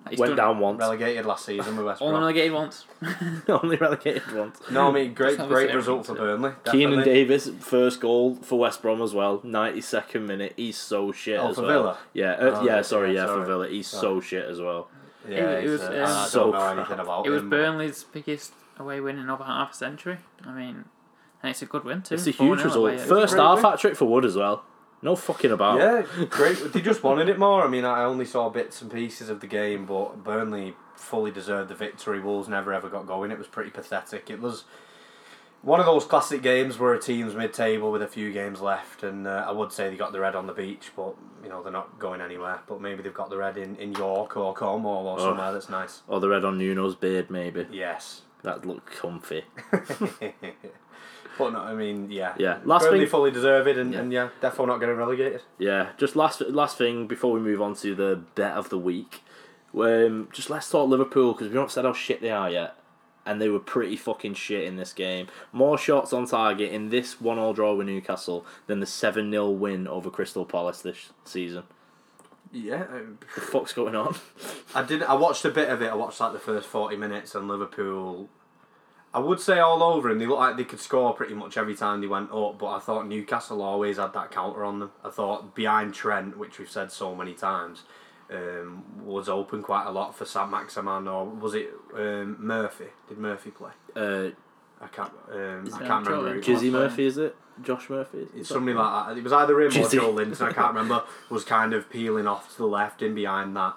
[0.08, 0.78] He's Went down once.
[0.80, 2.14] relegated last season with West Brom.
[2.14, 2.32] Only Brom.
[2.32, 2.86] relegated once.
[3.48, 4.58] Only relegated once.
[4.70, 6.40] No, I mean, great, Just great say result for everything.
[6.40, 6.50] Burnley.
[6.64, 7.04] Keinan definitely.
[7.04, 9.40] Davis, first goal for West Brom as well.
[9.40, 10.54] 92nd minute.
[10.56, 11.82] He's so shit Oh, as for well.
[11.82, 11.98] Villa?
[12.14, 13.44] Yeah, uh, Oh, yeah, yeah, sorry, yeah, yeah, for.
[13.44, 13.68] Villa.
[13.68, 14.00] He's Sorry.
[14.00, 14.88] so shit as well.
[15.30, 17.50] Yeah, It he's, was, uh, um, I don't So know anything about It was him.
[17.50, 20.18] Burnley's biggest away win in over half a century.
[20.44, 20.84] I mean,
[21.42, 22.14] and it's a good win too.
[22.14, 22.76] It's a 4-0 huge result.
[22.76, 22.98] away.
[22.98, 23.64] First half win.
[23.64, 24.64] hat trick for Wood as well.
[25.02, 25.78] No fucking about.
[25.78, 26.72] Yeah, great.
[26.74, 27.64] They just wanted it more.
[27.64, 31.70] I mean, I only saw bits and pieces of the game, but Burnley fully deserved
[31.70, 32.20] the victory.
[32.20, 33.30] Wolves never ever got going.
[33.30, 34.28] It was pretty pathetic.
[34.28, 34.64] It was
[35.62, 39.26] one of those classic games where a team's mid-table with a few games left, and
[39.26, 41.72] uh, I would say they got the red on the beach, but you know they're
[41.72, 42.60] not going anywhere.
[42.66, 46.02] But maybe they've got the red in, in York or Cornwall or somewhere that's nice.
[46.08, 47.66] Or the red on Nuno's beard, maybe.
[47.70, 48.22] Yes.
[48.42, 49.44] That looked comfy.
[49.70, 52.34] but no, I mean, yeah.
[52.38, 54.00] Yeah, last Burnley thing- fully deserved, it, and Yeah.
[54.00, 55.42] and yeah definitely not getting relegated.
[55.58, 59.22] Yeah, just last last thing before we move on to the bet of the week.
[59.78, 62.76] Um, just let's talk Liverpool because we've not said how shit they are yet,
[63.30, 65.28] and they were pretty fucking shit in this game.
[65.52, 69.86] More shots on target in this one-all draw with Newcastle than the seven 0 win
[69.86, 71.62] over Crystal Palace this season.
[72.50, 72.86] Yeah,
[73.36, 74.16] The fuck's going on?
[74.74, 75.04] I did.
[75.04, 75.92] I watched a bit of it.
[75.92, 78.28] I watched like the first forty minutes, and Liverpool.
[79.14, 80.18] I would say all over them.
[80.18, 82.78] They looked like they could score pretty much every time they went up, but I
[82.80, 84.90] thought Newcastle always had that counter on them.
[85.04, 87.82] I thought behind Trent, which we've said so many times,
[88.30, 92.86] um, was open quite a lot for Saint-Maximin, or was it um, Murphy?
[93.08, 93.70] Did Murphy play?
[93.96, 94.30] Uh,
[94.80, 95.12] I can't.
[95.32, 96.10] Um, I can't remember.
[96.14, 96.54] who it Linton?
[96.54, 96.62] was.
[96.62, 97.36] Jizzy Murphy, is it?
[97.62, 98.18] Josh Murphy?
[98.18, 99.18] Is It's that- like that.
[99.18, 99.98] It was either him or Jizzy.
[100.00, 100.40] Joelinton.
[100.40, 101.02] I can't remember.
[101.28, 103.74] Was kind of peeling off to the left, in behind that,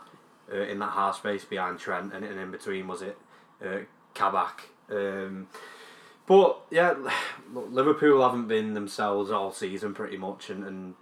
[0.54, 3.18] uh, in that half space behind Trent, and, and in between was it
[3.66, 3.80] uh,
[4.14, 4.70] Kabak.
[4.90, 5.48] Um,
[6.26, 6.94] but yeah,
[7.54, 10.94] look, Liverpool haven't been themselves all season pretty much, and, and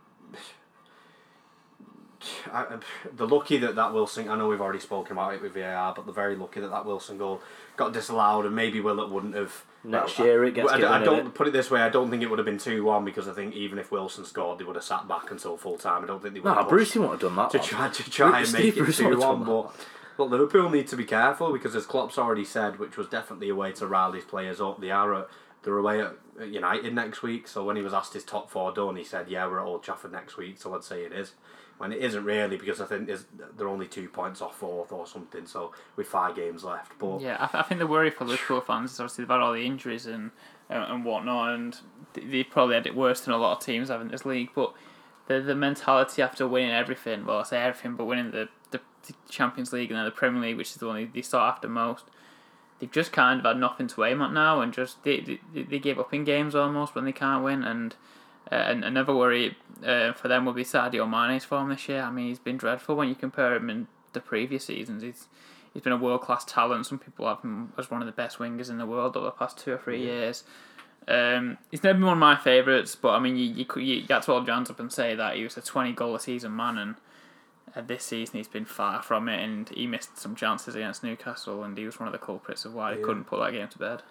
[2.51, 2.77] I,
[3.13, 4.29] they're lucky that that Wilson.
[4.29, 6.85] I know we've already spoken about it with VAR, but they're very lucky that that
[6.85, 7.41] Wilson goal
[7.77, 9.65] got disallowed, and maybe Willett wouldn't have.
[9.83, 11.81] Next well, year it gets I, given, I don't put it this way.
[11.81, 14.25] I don't think it would have been two one because I think even if Wilson
[14.25, 16.03] scored, they would have sat back until full time.
[16.03, 16.53] I don't think they would.
[16.53, 17.49] Have Brucey wouldn't have done that.
[17.51, 17.65] to lad.
[17.65, 19.43] try to try and Steve make it two one.
[19.43, 19.73] But
[20.17, 23.55] but Liverpool need to be careful because as Klopp's already said, which was definitely a
[23.55, 24.79] way to rile these players up.
[24.79, 25.29] They are at,
[25.63, 27.47] they're away at at United next week.
[27.47, 29.83] So when he was asked his top four done, he said, "Yeah, we're at Old
[29.83, 31.33] Trafford next week." So I'd say it is.
[31.82, 33.09] When it isn't really because I think
[33.57, 35.47] they're only two points off fourth or something.
[35.47, 38.61] So with five games left, but Yeah, I, th- I think the worry for Liverpool
[38.61, 40.29] fans is obviously they've had all the injuries and
[40.69, 41.77] uh, and whatnot, and
[42.13, 44.49] th- they probably had it worse than a lot of teams have in this league.
[44.53, 44.75] But
[45.25, 48.79] the the mentality after winning everything, well, I say everything, but winning the, the,
[49.27, 51.67] Champions League and then the Premier League, which is the one they, they start after
[51.67, 52.05] most,
[52.79, 55.79] they've just kind of had nothing to aim at now, and just they they, they
[55.79, 57.95] give up in games almost when they can't win, and.
[58.52, 62.02] Uh, and another worry uh, for them will be Sadio Mane's form this year.
[62.02, 65.04] I mean, he's been dreadful when you compare him in the previous seasons.
[65.04, 65.28] He's
[65.74, 66.86] he's been a world class talent.
[66.86, 69.32] Some people have him as one of the best wingers in the world over the
[69.32, 70.43] past two or three years.
[71.08, 74.06] Um, he's never been one of my favourites, but I mean, you you, could, you
[74.06, 76.20] got to hold your hands up and say that he was a twenty goal a
[76.20, 76.95] season man, and
[77.76, 81.64] uh, this season he's been far from it, and he missed some chances against Newcastle,
[81.64, 83.06] and he was one of the culprits of why they Yeah.
[83.06, 84.04] couldn't put that game to bed.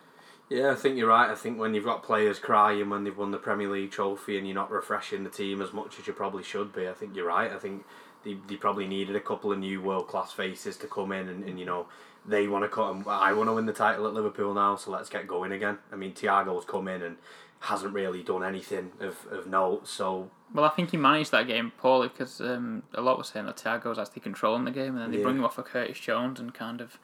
[0.51, 1.31] Yeah, I think you're right.
[1.31, 4.47] I think when you've got players crying when they've won the Premier League trophy and
[4.47, 7.29] you're not refreshing the team as much as you probably should be, I think you're
[7.29, 7.53] right.
[7.53, 7.85] I think
[8.25, 11.45] they, they probably needed a couple of new world class faces to come in and,
[11.45, 11.87] and you know
[12.27, 12.91] they want to cut.
[12.91, 15.79] And I want to win the title at Liverpool now, so let's get going again.
[15.93, 17.17] I mean, Thiago's come in and
[17.61, 19.87] hasn't really done anything of, of note.
[19.87, 23.47] So Well, I think he managed that game poorly because um, a lot was saying
[23.47, 25.23] that Thiago was actually controlling the game, and then they Yeah.
[25.23, 26.99] bring him off for Curtis Jones and kind of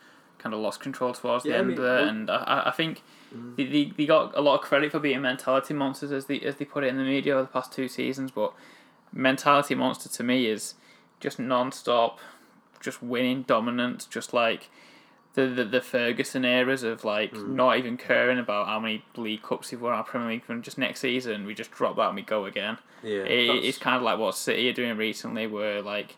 [0.47, 1.89] kind of lost control towards the I end mean, of it.
[1.89, 3.03] well- And I, I- I think
[3.35, 3.57] mm.
[3.57, 6.55] they, they, they got a lot of credit for being mentality monsters as they as
[6.57, 8.31] they put it in the media over the past two seasons.
[8.31, 8.53] But
[9.13, 10.75] mentality monster to me is
[11.21, 12.19] just non-stop,
[12.81, 14.69] just winning, dominant, just like.
[15.35, 17.49] The, the, the Ferguson eras of like mm.
[17.49, 20.79] not even caring about how many League Cups we've won our Premier League and just
[20.79, 22.79] next season we just drop that and we go again.
[23.03, 26.17] yeah, It, it's kind of like what City are doing recently, where like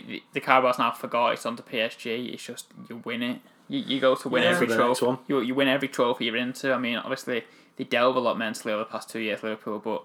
[0.00, 2.32] the the, the Carabao's now forgot it's onto PSG.
[2.32, 3.40] It's just you win it.
[3.68, 4.50] You, you go to win Yeah.
[4.50, 5.06] every For the next trophy.
[5.06, 5.18] one.
[5.28, 6.72] You you win every trophy you're into.
[6.72, 7.44] I mean, obviously
[7.76, 10.04] they delve a lot mentally over the past two years, Liverpool, but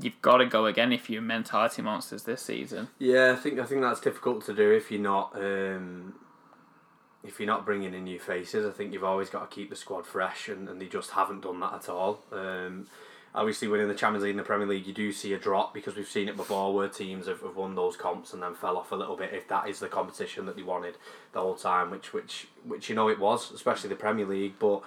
[0.00, 2.88] you've got to go again if you're mentality monsters this season.
[2.98, 6.14] Yeah, I think I think that's difficult to do if you're not um,
[7.24, 8.64] if you're not bringing in new faces.
[8.66, 11.42] I think you've always got to keep the squad fresh, and, and they just haven't
[11.42, 12.20] done that at all.
[12.32, 12.86] Um,
[13.38, 15.96] obviously, winning the Champions League and the Premier League, you do see a drop because
[15.96, 18.92] we've seen it before where teams have, have won those comps and then fell off
[18.92, 19.32] a little bit.
[19.32, 20.96] If that is the competition that they wanted
[21.32, 24.82] the whole time, which which which you know it was, especially the Premier League, but.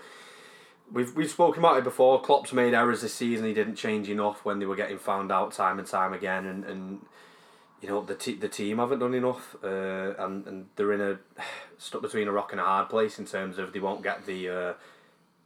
[0.94, 2.22] We've, we've spoken about it before.
[2.22, 3.46] Klopp's made errors this season.
[3.46, 6.66] He didn't change enough when they were getting found out time and time again, and,
[6.66, 7.06] and
[7.82, 11.20] you know the te- the team haven't done enough, uh, and and they're in a
[11.78, 14.50] stuck between a rock and a hard place in terms of they won't get the
[14.50, 14.74] uh,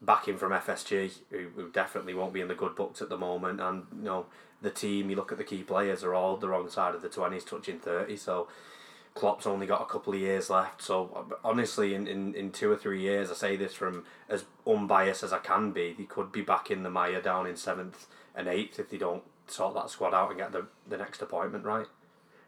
[0.05, 3.59] backing from FSG, who, who definitely won't be in the good books at the moment,
[3.59, 4.25] and you know
[4.61, 5.09] the team.
[5.09, 7.79] You look at the key players are all the wrong side of the twenties, touching
[7.79, 8.17] thirty.
[8.17, 8.47] So
[9.15, 10.81] Klopp's only got a couple of years left.
[10.81, 15.23] So honestly, in, in, in two or three years, I say this from as unbiased
[15.23, 18.49] as I can be, they could be back in the Maya down in seventh and
[18.49, 21.87] eighth if they don't sort that squad out and get the, the next appointment right.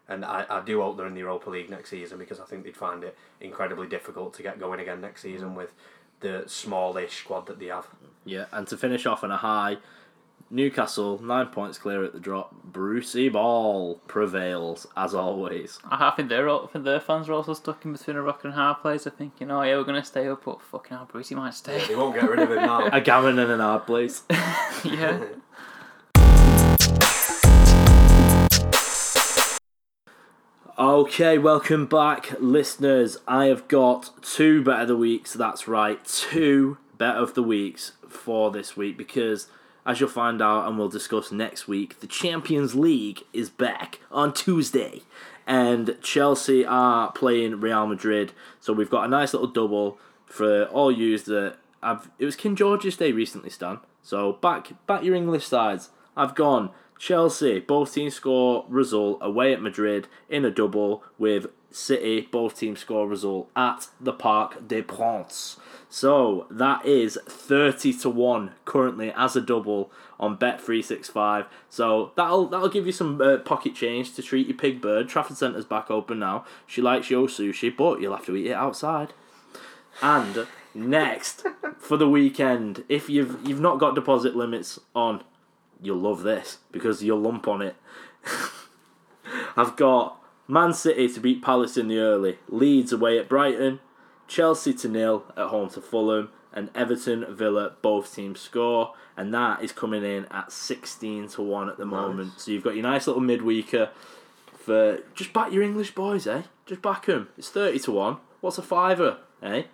[0.08, 2.64] And I, I do hope they're in the Europa League next season because I think
[2.64, 5.56] they'd find it incredibly difficult to get going again next season mm.
[5.56, 5.72] with
[6.20, 7.86] the smallish squad that they have.
[8.24, 9.78] Yeah, and to finish off on a high,
[10.50, 12.54] Newcastle nine points clear at the drop.
[12.64, 15.78] Brucey Ball prevails as always.
[15.90, 18.44] I think they're all, I think their fans are also stuck in between a rock
[18.44, 19.06] and a hard place.
[19.06, 21.86] I think you know, yeah, we're gonna stay up, but fucking hell, Brucey might stay.
[21.86, 22.86] They won't get rid of him now.
[22.92, 24.22] A gammon and an hard place.
[24.84, 25.22] yeah.
[30.78, 33.16] Okay, welcome back, listeners.
[33.26, 35.32] I have got two bet of the weeks.
[35.32, 39.48] That's right, two bet of the weeks for this week because,
[39.84, 44.32] as you'll find out and we'll discuss next week, the Champions League is back on
[44.32, 45.02] Tuesday,
[45.48, 48.30] and Chelsea are playing Real Madrid.
[48.60, 52.08] So we've got a nice little double for all yous that I've.
[52.20, 53.80] It was King George's Day recently, Stan.
[54.04, 55.90] So back back your English sides.
[56.16, 62.28] I've gone Chelsea, both teams score result away at Madrid in a double with City,
[62.32, 65.58] both teams score result at the Parc des Princes.
[65.90, 71.46] So that is 30 to 1 currently as a double on Bet365.
[71.68, 75.08] So that'll that'll give you some uh, pocket change to treat your pig bird.
[75.08, 76.44] Trafford Centre's back open now.
[76.66, 79.12] She likes your sushi, but you'll have to eat it outside.
[80.02, 81.46] And next
[81.78, 85.22] for the weekend, if you've you've not got deposit limits on,
[85.82, 87.76] you'll love this because you'll lump on it.
[89.56, 93.80] I've got Man City to beat Palace in the early, Leeds away at Brighton,
[94.26, 99.62] Chelsea to nil at home to Fulham, and Everton Villa both teams score, and that
[99.62, 102.40] is coming in at sixteen to one at the moment.
[102.40, 103.90] So you've got your nice little midweeker
[104.56, 106.42] for just back your English boys, eh?
[106.66, 107.28] Just back them.
[107.36, 108.16] It's thirty to one.
[108.40, 109.64] What's a fiver, eh?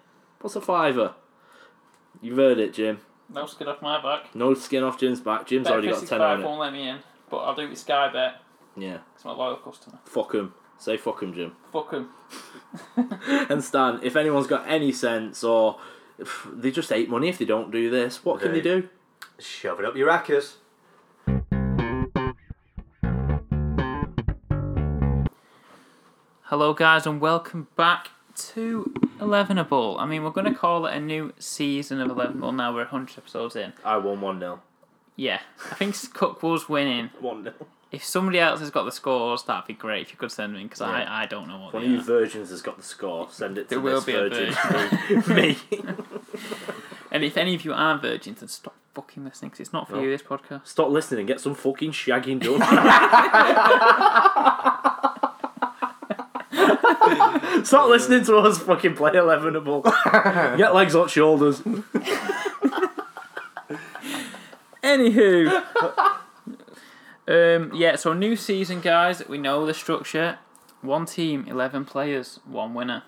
[0.40, 1.14] What's a fiver?
[2.20, 3.00] You've heard it, Jim.
[3.28, 4.34] No skin off my back.
[4.34, 5.46] No skin off Jim's back.
[5.46, 6.44] Jim's already got ten on it.
[6.44, 6.98] won't let me in,
[7.30, 8.36] but I'll do it with Sky Bet.
[8.76, 9.98] Yeah, It's my loyal customer.
[10.04, 10.52] fuck him.
[10.78, 11.52] Say fuck him, Jim.
[11.72, 12.08] Fuck him.
[13.48, 15.78] and Stan, if anyone's got any sense or
[16.52, 18.88] they just hate money if they don't do this, what can they They- do?
[19.38, 20.54] Shove it up your rackers.
[26.44, 28.92] Hello, guys, and welcome back to
[29.68, 29.98] ball.
[29.98, 32.70] I mean, we're going to call it a new season of Elevenable now.
[32.72, 33.72] We're 100 episodes in.
[33.84, 34.60] I won 1 0.
[35.16, 37.10] Yeah, I think Cook was winning.
[37.20, 37.54] 1 0.
[37.92, 40.60] If somebody else has got the scores, that'd be great if you could send them
[40.62, 40.88] in because Yeah.
[40.88, 42.02] I, I don't know what One they of you are.
[42.02, 43.28] virgins has got the score.
[43.30, 45.34] Send it to There will this be a virgin.
[45.36, 45.56] Me.
[47.12, 49.94] And if any of you are virgins, then stop fucking listening because it's not for
[49.94, 50.02] No.
[50.02, 50.66] you, this podcast.
[50.66, 52.60] Stop listening and get some fucking shagging done.
[57.64, 59.84] Stop listening to us fucking play Elevenable.
[60.58, 61.62] Get legs on shoulders.
[64.82, 65.62] Anywho.
[67.28, 69.26] um, yeah, so new season, guys.
[69.28, 70.38] We know the structure.
[70.82, 73.02] One team, 11 players, one winner.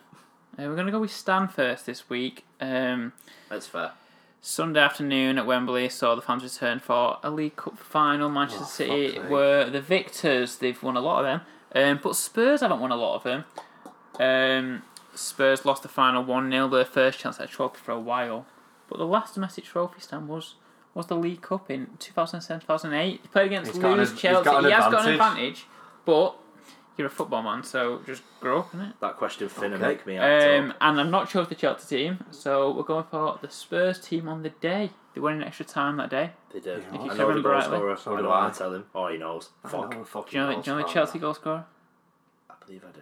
[0.58, 2.46] Uh, we're going to go with Stan first this week.
[2.60, 3.12] Um,
[3.50, 3.92] That's fair.
[4.40, 8.30] Sunday afternoon at Wembley saw the fans return for a League Cup final.
[8.30, 9.28] Manchester Oh, City sake.
[9.28, 10.56] were the victors.
[10.56, 11.40] They've won a lot of them.
[11.74, 13.44] Um, but Spurs haven't won a lot of them.
[14.20, 14.82] Um,
[15.14, 18.46] Spurs lost the final 1 0, their first chance at a trophy for a while.
[18.88, 20.54] But the last domestic trophy stand was
[20.94, 23.20] was the League Cup in 2007 2008.
[23.22, 24.44] He played against He's an Lewis Chelsea.
[24.44, 25.18] got an he has got an advantage.
[25.18, 25.66] advantage,
[26.06, 26.36] but
[26.96, 28.94] you're a football man, so just grow up, innit?
[29.00, 29.82] That question finna Okay.
[29.88, 33.38] make me act Um, and I've not chose the Chelsea team, so we're going for
[33.42, 34.90] the Spurs team on the day.
[35.14, 36.30] They won in extra time that day.
[36.54, 36.78] They did.
[36.78, 37.76] If you I can know the remember goal rightly.
[37.78, 37.96] scorer.
[37.96, 38.50] So I do don't I.
[38.50, 38.84] tell him.
[38.94, 39.50] Oh, he knows.
[39.66, 39.90] Fuck.
[39.94, 41.64] know, fucking Do you know, the, do you know the Chelsea goal scorer?
[42.48, 43.00] I believe I do.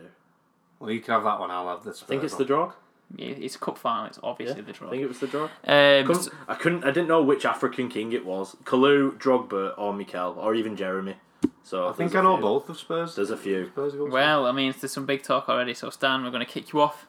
[0.79, 1.51] Well, you can have that one.
[1.51, 2.03] I'll have this.
[2.03, 2.73] I think it's the drog.
[3.17, 4.07] Yeah, it's a cup final.
[4.07, 4.89] It's obviously Yeah, the draw.
[4.89, 5.51] I think it was the drog.
[5.67, 6.85] Um, Couldn't- I couldn't.
[6.85, 8.57] I didn't know which African king it was.
[8.65, 11.15] Kalou, Drogba, or Mikel, or even Geremi.
[11.63, 12.43] So I think I know few.
[12.43, 13.15] both of Spurs.
[13.15, 13.67] There's a few.
[13.69, 14.11] Spurs goals.
[14.11, 15.75] well, I mean, there's some big talk already.
[15.75, 17.07] So Stan, we're going to kick you off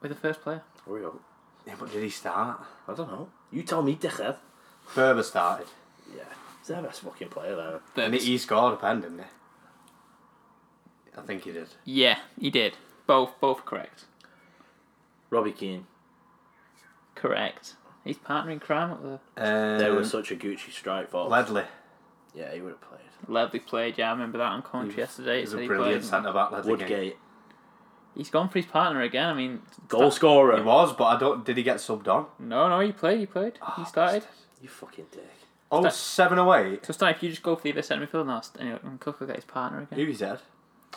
[0.00, 0.62] with the first player.
[0.86, 1.20] Hurry up.
[1.66, 2.60] yeah, but did he start?
[2.88, 3.28] I don't know.
[3.52, 4.36] You tell me, dickhead.
[4.94, 5.66] Berba started,
[6.14, 6.24] Yeah,
[6.58, 8.04] he's the best fucking player there.
[8.04, 9.24] and he, he scored a pen, didn't he?
[11.16, 11.68] I think he did.
[11.84, 12.76] Yeah, he did.
[13.06, 14.04] Both, both correct.
[15.30, 15.86] Robbie Keane.
[17.14, 17.74] Correct.
[18.04, 21.30] He's partner in crime at the Um, They were such a Gucci strike force.
[21.30, 21.64] Ledley.
[22.34, 23.00] Yeah, he would have played.
[23.28, 23.96] Ledley played.
[23.96, 25.40] Yeah, I remember that on commentary yesterday.
[25.40, 26.50] He's so a he brilliant centre back.
[26.50, 26.80] Ledley King.
[26.80, 27.16] Woodgate.
[28.14, 29.28] He's gone for his partner again.
[29.28, 30.56] I mean, Goal He scorer.
[30.56, 31.44] He was, but I don't.
[31.44, 32.26] Did he get subbed on?
[32.38, 33.18] no, no, he played.
[33.20, 33.58] He played.
[33.62, 34.24] Ah, he started.
[34.60, 35.24] You fucking dick.
[35.72, 36.78] Oh, Sta- seven away.
[36.82, 39.18] So Stan, if you just go for the other centre midfield now, and and Cook
[39.20, 39.98] will get his partner again.
[39.98, 40.40] Who he said?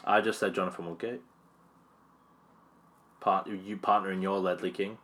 [0.06, 1.22] I just said Jonathan Woodgate.
[3.28, 4.98] Part you partner in your Ledley King.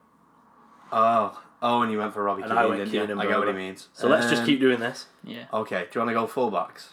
[0.94, 3.12] Oh, oh, and you went for Robbie And Keane, I went didn't Keane you?
[3.12, 3.58] and I get what he Berba.
[3.58, 3.90] means.
[3.92, 5.08] So let's just Um, keep doing this.
[5.26, 5.44] Yeah.
[5.52, 6.88] Okay, do you want to go fullbacks?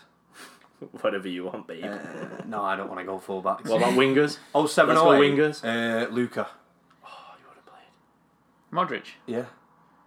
[1.03, 1.85] Whatever you want, babe.
[1.85, 1.99] Uh,
[2.47, 3.67] no, I don't want to go fullbacks.
[3.69, 4.39] what about wingers?
[4.57, 5.31] oh, seven let's go away.
[5.31, 5.63] wingers.
[5.65, 6.49] Uh, Luca.
[7.07, 7.09] Oh,
[7.39, 9.01] you would have played.
[9.01, 9.07] Modric.
[9.27, 9.45] Yeah.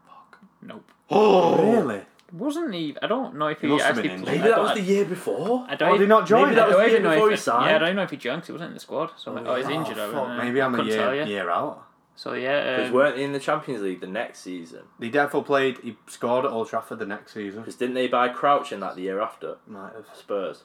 [0.06, 0.40] Fuck.
[0.62, 0.92] Nope.
[1.10, 2.02] Oh, really?
[2.34, 2.96] Wasn't he?
[3.00, 4.12] I don't know if he, He actually played.
[4.20, 4.26] injured.
[4.28, 5.66] Maybe that was the year before.
[5.70, 7.32] I don't Oh, even, did he not join Maybe that was the year know before
[7.32, 7.70] if he signed.
[7.70, 8.48] Yeah, I don't know if he junked.
[8.48, 10.00] He wasn't in the squad, so oh, he's injured.
[10.00, 11.86] I fuck, don't maybe I'm I a year, year out.
[12.16, 14.82] So yeah, Because um, weren't they in the Champions League the next season?
[15.00, 15.78] He definitely played.
[15.80, 17.62] He scored at Old Trafford the next season.
[17.62, 19.58] Because didn't they buy Crouch in that the year after?
[19.68, 20.06] Might have.
[20.16, 20.64] Spurs.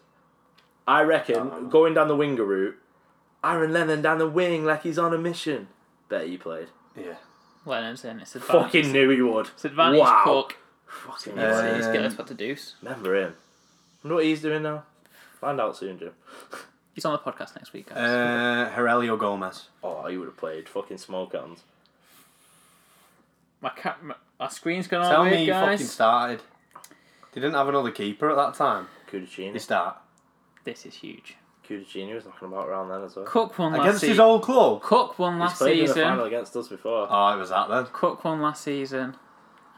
[0.86, 1.62] I reckon Oh.
[1.68, 2.76] going down the winger route,
[3.44, 5.68] Aaron Lennon down the wing like he's on a mission.
[6.08, 6.68] Bet he played.
[6.96, 7.16] Yeah.
[7.66, 8.20] Lennon's in.
[8.20, 8.62] It's advantage.
[8.72, 9.48] Fucking knew he would.
[9.48, 10.00] It's advantage.
[10.00, 10.22] Wow.
[10.24, 10.56] Cook.
[10.88, 12.74] Fucking He's, Uh, he's Um, get us what to deuce.
[12.82, 13.36] Remember him.
[14.02, 14.84] Wonder what he's doing now.
[15.40, 16.12] Find out soon, Jim.
[16.94, 17.98] He's on the podcast next week, guys.
[17.98, 19.68] Uh, Heurelho Gomes.
[19.84, 21.60] Oh, he would have played fucking smoke hands.
[23.60, 25.78] my, ca- my, my screen's going Tell on me weird, he guys.
[25.78, 26.40] fucking started.
[27.32, 28.88] They didn't have another keeper at that time.
[29.10, 29.60] He Cudicini.
[29.60, 29.96] start.
[30.64, 31.36] This is huge.
[31.68, 33.26] Cudicini was knocking about around then as well.
[33.26, 34.24] Cook won last Against his season.
[34.24, 34.82] old club.
[34.82, 36.26] Cook won He's last played in the final season.
[36.26, 37.06] against us before.
[37.10, 37.86] Oh, it was that then.
[37.92, 39.14] Cook won last season,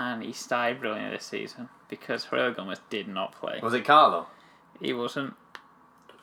[0.01, 3.61] and he started brilliantly this season because Heurelho Gomes did not play.
[3.62, 4.26] Was it Carlo?
[4.80, 5.34] He wasn't.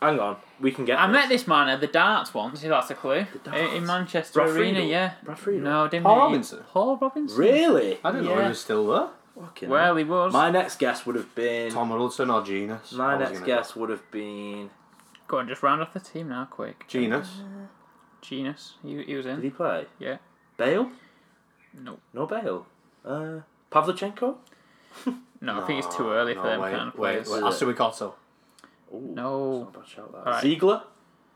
[0.02, 1.00] Hang on, we can get.
[1.00, 1.14] I this.
[1.14, 2.62] met this man at the darts once.
[2.64, 3.26] If that's a clue.
[3.44, 3.88] The In- In darts?
[3.88, 4.90] Manchester Brad Arena, Friedel?
[4.90, 5.12] yeah.
[5.24, 5.64] Brad Friedel?
[5.64, 6.22] No, didn't Paul he?
[6.22, 6.64] Robinson?
[6.72, 7.38] Paul Robinson.
[7.40, 8.00] Really?
[8.04, 8.44] I didn't know Yeah.
[8.44, 9.08] he was still there.
[9.40, 9.96] Fucking Well, hell.
[9.96, 10.34] he was.
[10.34, 11.72] My next guess would have been.
[11.72, 12.92] Tom Huddlestone or Jenas?
[12.94, 14.70] my next gonna guess would have been.
[15.28, 16.80] Go on, just round off the team now, quick.
[16.80, 16.86] go.
[16.88, 17.42] Jenas.
[18.22, 19.36] Jenas, he, he was in.
[19.36, 19.86] Did he play?
[20.00, 20.18] Yeah.
[20.58, 20.90] Bale?
[21.74, 22.66] No, No Bale.
[23.06, 23.40] Uh,
[23.72, 24.36] Pavlyuchenko?
[25.42, 27.30] no, I think it's too early for them wait, kind of wait, players.
[27.44, 27.50] wait.
[27.50, 27.68] Is it?
[27.68, 28.14] Assou-Ekotto.
[28.94, 29.60] Ooh, No.
[29.60, 30.18] that's not a bad shout, that.
[30.20, 30.42] Alright.
[30.42, 30.84] Ziegler?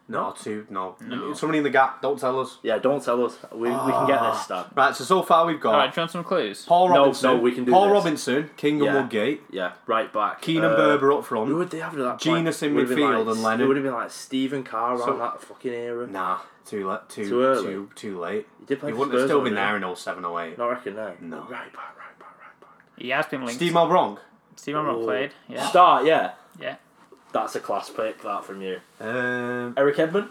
[0.08, 0.66] No, two.
[0.70, 0.98] No.
[1.00, 1.34] No.
[1.34, 2.02] Somebody in the gap.
[2.02, 2.58] Don't tell us.
[2.64, 3.38] Yeah, don't tell us.
[3.54, 4.66] We, we can get this, Stan.
[4.76, 4.94] Right.
[4.94, 6.66] So so far we've got All right, do you want some clues?
[6.66, 7.30] Paul No, Robinson.
[7.30, 7.94] no, we can do Paul this.
[7.94, 8.88] Robinson, King Yeah.
[8.88, 10.42] and Woodgate, Yeah, right back.
[10.42, 11.48] Keenan Uh, Berba up front.
[11.48, 11.54] Who front.
[11.60, 12.64] would they have at that Jenas point?
[12.72, 13.62] in Would have been midfield like, and Lennon.
[13.62, 16.08] It would have been like Stephen Carr around So- that fucking era.
[16.08, 17.00] Nah, too late.
[17.08, 17.64] Too Too early.
[17.64, 18.48] Too too late.
[18.60, 20.58] He did play He for wouldn't have Spurs, still wouldn't been there in 07, 08.
[20.58, 21.14] Not reckon no.
[21.22, 21.38] No.
[21.44, 22.81] Right back, right back, right back.
[22.98, 23.56] He has been linked.
[23.56, 24.20] Steed Malbranque.
[24.56, 25.04] Steve Amron Oh.
[25.06, 25.32] played.
[25.48, 25.68] Yeah.
[25.68, 26.32] Start, yeah.
[26.60, 26.76] Yeah.
[27.32, 28.80] That's a class pick, that from you.
[29.00, 30.30] Um, Erik Edman?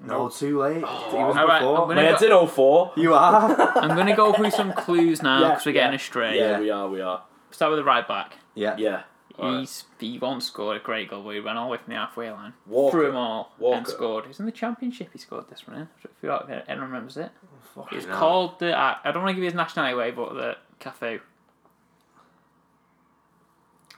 [0.00, 0.76] no, too late.
[0.78, 1.82] he was All right, before.
[1.82, 2.02] I'm gonna-
[2.42, 2.92] in 04.
[2.96, 3.76] You are.
[3.78, 5.96] I'm going to go through some clues now Yeah, because we're getting yeah.
[5.96, 6.38] astray.
[6.38, 7.22] Yeah, we are, we are.
[7.52, 8.36] Start with the right back.
[8.54, 8.76] yeah.
[8.76, 9.02] Yeah.
[9.38, 9.60] Alright.
[9.60, 11.98] He's he once scored a great goal, but he ran all the way from the
[11.98, 12.90] halfway line, Walker.
[12.98, 14.26] threw them all, and scored.
[14.26, 15.08] He's in the championship.
[15.10, 15.88] He scored this one in.
[16.04, 17.30] If you if anyone remembers it,
[17.74, 18.76] Fucking it's called the.
[18.76, 21.20] I I don't want to give you his nationality away, but the Cafu.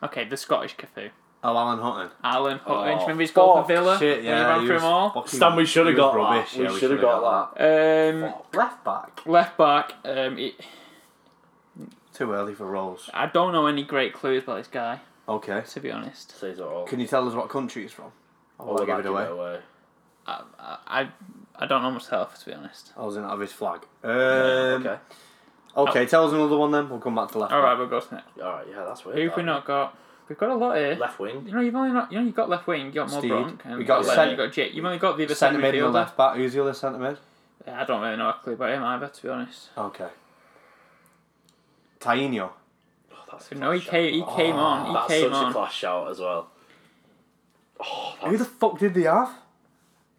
[0.02, 1.10] Okay, the Scottish Cafu.
[1.42, 2.10] Oh, Alan Hutton.
[2.22, 2.74] Alan Hutton.
[2.74, 3.98] Oh, Do you remember his goal fuck, for Villa?
[3.98, 4.38] Shit, when yeah.
[4.38, 5.10] he ran he through was them all.
[5.10, 6.52] fucking- Stan, we should have he was got rubbish.
[6.52, 6.58] that.
[6.58, 8.14] We Yeah, should have shoulda got that.
[8.14, 9.26] Um, Left back.
[9.26, 9.92] left back.
[10.04, 10.54] Um, it,
[12.14, 13.10] Too early for Rolls.
[13.12, 15.62] I don't know any great clues about this guy, Okay.
[15.68, 16.38] to be honest.
[16.38, 16.86] Says it all.
[16.86, 18.12] Can you tell us what country he's from?
[18.58, 19.26] I'll Oh, give it away.
[19.26, 19.58] away.
[20.26, 20.42] I,
[20.86, 21.08] I,
[21.56, 22.92] I don't know myself, to be honest.
[22.96, 23.80] I was in have his flag.
[24.02, 24.96] Um, okay.
[25.76, 26.06] Okay.
[26.06, 26.88] tell us another one then.
[26.88, 27.52] We'll come back to left.
[27.52, 28.38] All right, we'll go to next.
[28.38, 29.18] Alright, yeah, that's weird.
[29.18, 29.46] Who have we that.
[29.46, 29.98] not got?
[30.28, 30.94] We've got a lot here.
[30.94, 31.44] Left wing.
[31.46, 32.10] You know, you've only not.
[32.12, 32.86] You know, you've got left wing.
[32.86, 33.28] You got more Steed.
[33.28, 33.60] Bronk.
[33.64, 34.72] And We got left, centre- You got Jake.
[34.74, 35.94] You've only got the other Centre centre mid and midfielder.
[35.94, 36.36] left back.
[36.36, 37.18] Who's the other centre mid?
[37.66, 39.68] Yeah, I don't really know a clue about him either, to be honest.
[39.76, 40.08] Okay.
[42.00, 42.50] Tainio.
[43.12, 44.14] Oh, that's a No, he class came.
[44.14, 44.36] He shout.
[44.36, 44.84] came on.
[44.86, 45.52] He oh, That's came such a on.
[45.52, 46.48] class shout as well.
[47.80, 49.30] Oh, Who the fuck did they have?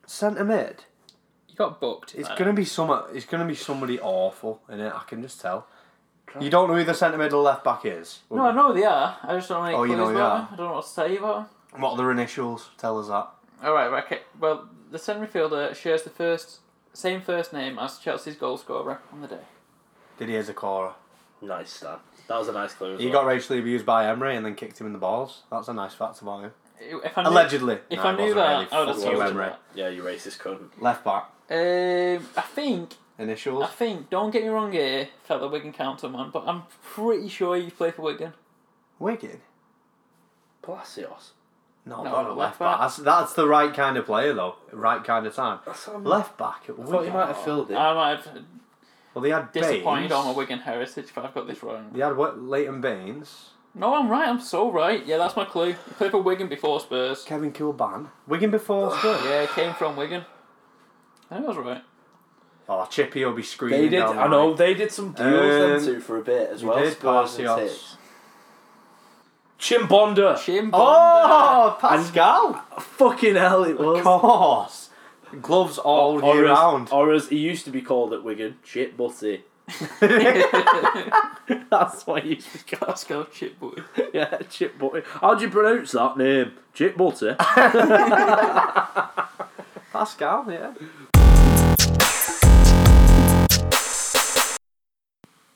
[0.06, 0.84] Centre mid.
[1.56, 2.16] He got booked.
[2.16, 2.92] It's gonna be some.
[3.14, 4.92] It's gonna be somebody awful in it.
[4.94, 5.66] I can just tell.
[6.42, 8.20] You don't know who the centre middle left back is.
[8.30, 9.18] No, I know they are.
[9.24, 10.38] I just don't know any Oh, you clues know they about are?
[10.40, 10.48] them.
[10.52, 11.82] I don't know what to tell you about them.
[11.82, 12.70] What are their initials?
[12.78, 13.30] Tell us that.
[13.66, 14.20] All right, right, okay.
[14.38, 16.60] Well, the centre midfielder shares the first
[16.92, 19.46] same first name as Chelsea's goal scorer on the day.
[20.20, 20.92] Didier Zokora?
[21.42, 22.00] Nice, Stan.
[22.28, 22.96] That was a nice clue.
[22.96, 23.22] as He well.
[23.22, 25.44] got racially abused by Emery and then kicked him in the balls.
[25.50, 26.52] That's a nice fact about him.
[26.80, 27.80] If I knew, Allegedly.
[27.90, 28.68] If No, I it knew wasn't that, really.
[28.72, 29.60] I would have Fuck told you, you that.
[29.76, 30.70] Yeah, you racist cunt.
[30.82, 31.24] Left back.
[31.50, 33.64] Um, I think Initials.
[33.64, 37.56] I think, don't get me wrong here, fellow Wigan counter man, but I'm pretty sure
[37.56, 38.34] you play for Wigan.
[39.00, 39.40] Wigan.
[40.62, 41.32] Palacios.
[41.86, 42.72] No, No, not a left left back.
[42.72, 42.80] back.
[42.82, 44.56] That's, that's the right kind of player though.
[44.72, 45.60] Right kind of time.
[45.66, 47.76] That's what I'm- Left back at I thought you might have filled it.
[47.76, 48.44] I might have
[49.14, 50.12] Well, they had disappointed Baines.
[50.14, 51.92] on my Wigan heritage if I've got this wrong.
[51.94, 52.42] They had what?
[52.42, 53.52] Leighton Baines.
[53.78, 55.06] No, I'm right, I'm so right.
[55.06, 55.74] Yeah, that's my clue.
[55.74, 57.24] He played for Wigan before Spurs.
[57.24, 58.08] Kevin Kilbane.
[58.26, 59.22] Wigan before Spurs.
[59.26, 60.24] Yeah, he came from Wigan.
[61.30, 61.84] I think I was right.
[62.70, 63.82] Oh, Chippy will be screaming.
[63.82, 64.00] They did.
[64.00, 64.56] down I know line.
[64.58, 66.80] they did some deals Um, them two for a bit as well.
[66.80, 67.72] did, Spurs and Palacios.
[67.72, 67.98] Tits.
[69.60, 70.38] Chimbonda.
[70.44, 72.54] Chim Oh, Pascal.
[72.80, 74.02] Fucking hell, it Of was.
[74.04, 74.90] course.
[75.42, 76.90] Gloves all or, year as, round.
[76.92, 79.44] or as he used to be called at Wigan, Chip Butty.
[81.70, 82.90] That's what you used to be called.
[82.90, 83.82] Pascal Chip Butty.
[84.14, 85.02] Yeah, Chip Butty.
[85.06, 86.52] How do you pronounce that name?
[86.74, 87.34] Chip Butty.
[89.92, 90.74] Pascal, yeah.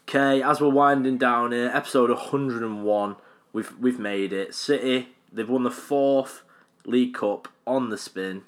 [0.07, 3.15] Okay, as we're winding down here, episode 101,
[3.53, 4.55] we've we've made it.
[4.55, 6.41] City, they've won the fourth
[6.83, 8.41] League Cup on the spin.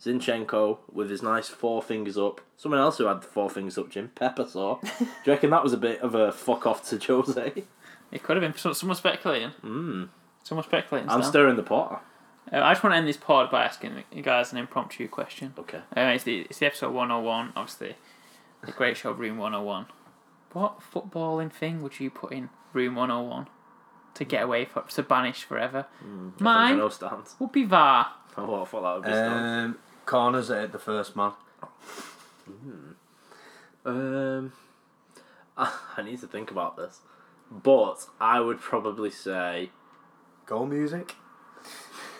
[0.00, 2.40] Zinchenko with his nice four fingers up.
[2.56, 4.78] Someone else who had the four fingers up, Jim Pepper saw.
[4.80, 7.64] Do you reckon that was a bit of a fuck off to Jose?
[8.10, 9.52] It could have been someone speculating.
[9.62, 10.08] Mm.
[10.42, 11.10] Someone speculating.
[11.10, 11.30] I'm Stan.
[11.30, 12.04] stirring the pot.
[12.50, 15.52] Uh, I just want to end this pod by asking you guys an impromptu question.
[15.58, 15.82] Okay.
[15.96, 17.96] Uh, it's, the, it's the episode 101, obviously.
[18.64, 19.86] The Great Show Room 101.
[20.52, 23.48] What footballing thing would you put in Room 101
[24.14, 25.86] to get away for to banish forever?
[26.00, 26.90] I think I Mine know
[27.38, 28.08] would be VAR.
[28.36, 29.10] Oh, I thought that would be.
[29.10, 29.78] Um,
[30.08, 31.32] corners at the first man.
[33.84, 34.52] Um,
[35.56, 37.00] I need to think about this.
[37.50, 39.70] But I would probably say
[40.46, 41.14] Goal music.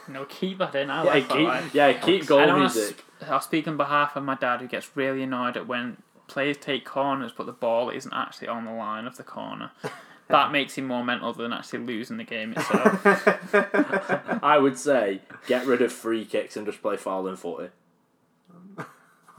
[0.07, 0.89] No, keep that in.
[0.91, 1.63] I Yeah, like that line.
[1.65, 2.97] keep, yeah, keep goal don't music.
[3.21, 6.57] sp- I'll speak on behalf of my dad, who gets really annoyed at when players
[6.57, 9.71] take corners, but the ball isn't actually on the line of the corner.
[10.31, 13.05] that makes him more mental than actually losing the game itself.
[14.45, 17.71] I would say get rid of free kicks and just play foul and footy.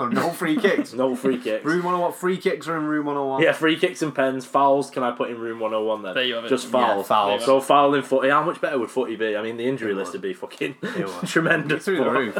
[0.02, 0.94] Oh, no free kicks.
[1.00, 1.66] No free kicks.
[1.66, 3.44] Room 101, free kicks are in room 101.
[3.44, 4.46] Yeah, free kicks and pens.
[4.46, 6.14] Fouls, can I put in room 101 then?
[6.14, 6.50] There you have it.
[6.50, 7.08] Just Yeah, fouls.
[7.08, 7.44] fouls.
[7.46, 8.30] So foul in footy.
[8.30, 9.36] How much better would footy be?
[9.36, 10.22] I mean, the injury It list would.
[10.22, 11.28] would be fucking It would.
[11.28, 11.84] tremendous.
[11.84, 12.36] Through the roof.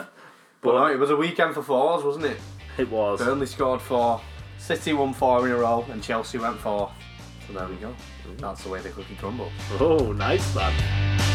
[0.62, 2.38] But no, it was a weekend for fours, wasn't it?
[2.78, 3.20] It was.
[3.20, 4.22] Burnley scored four,
[4.58, 6.92] City won four in a row, and Chelsea went four.
[7.52, 7.96] So there we go.
[8.38, 9.52] That's the way the cookie crumbles.
[9.80, 11.29] Oh, nice, man.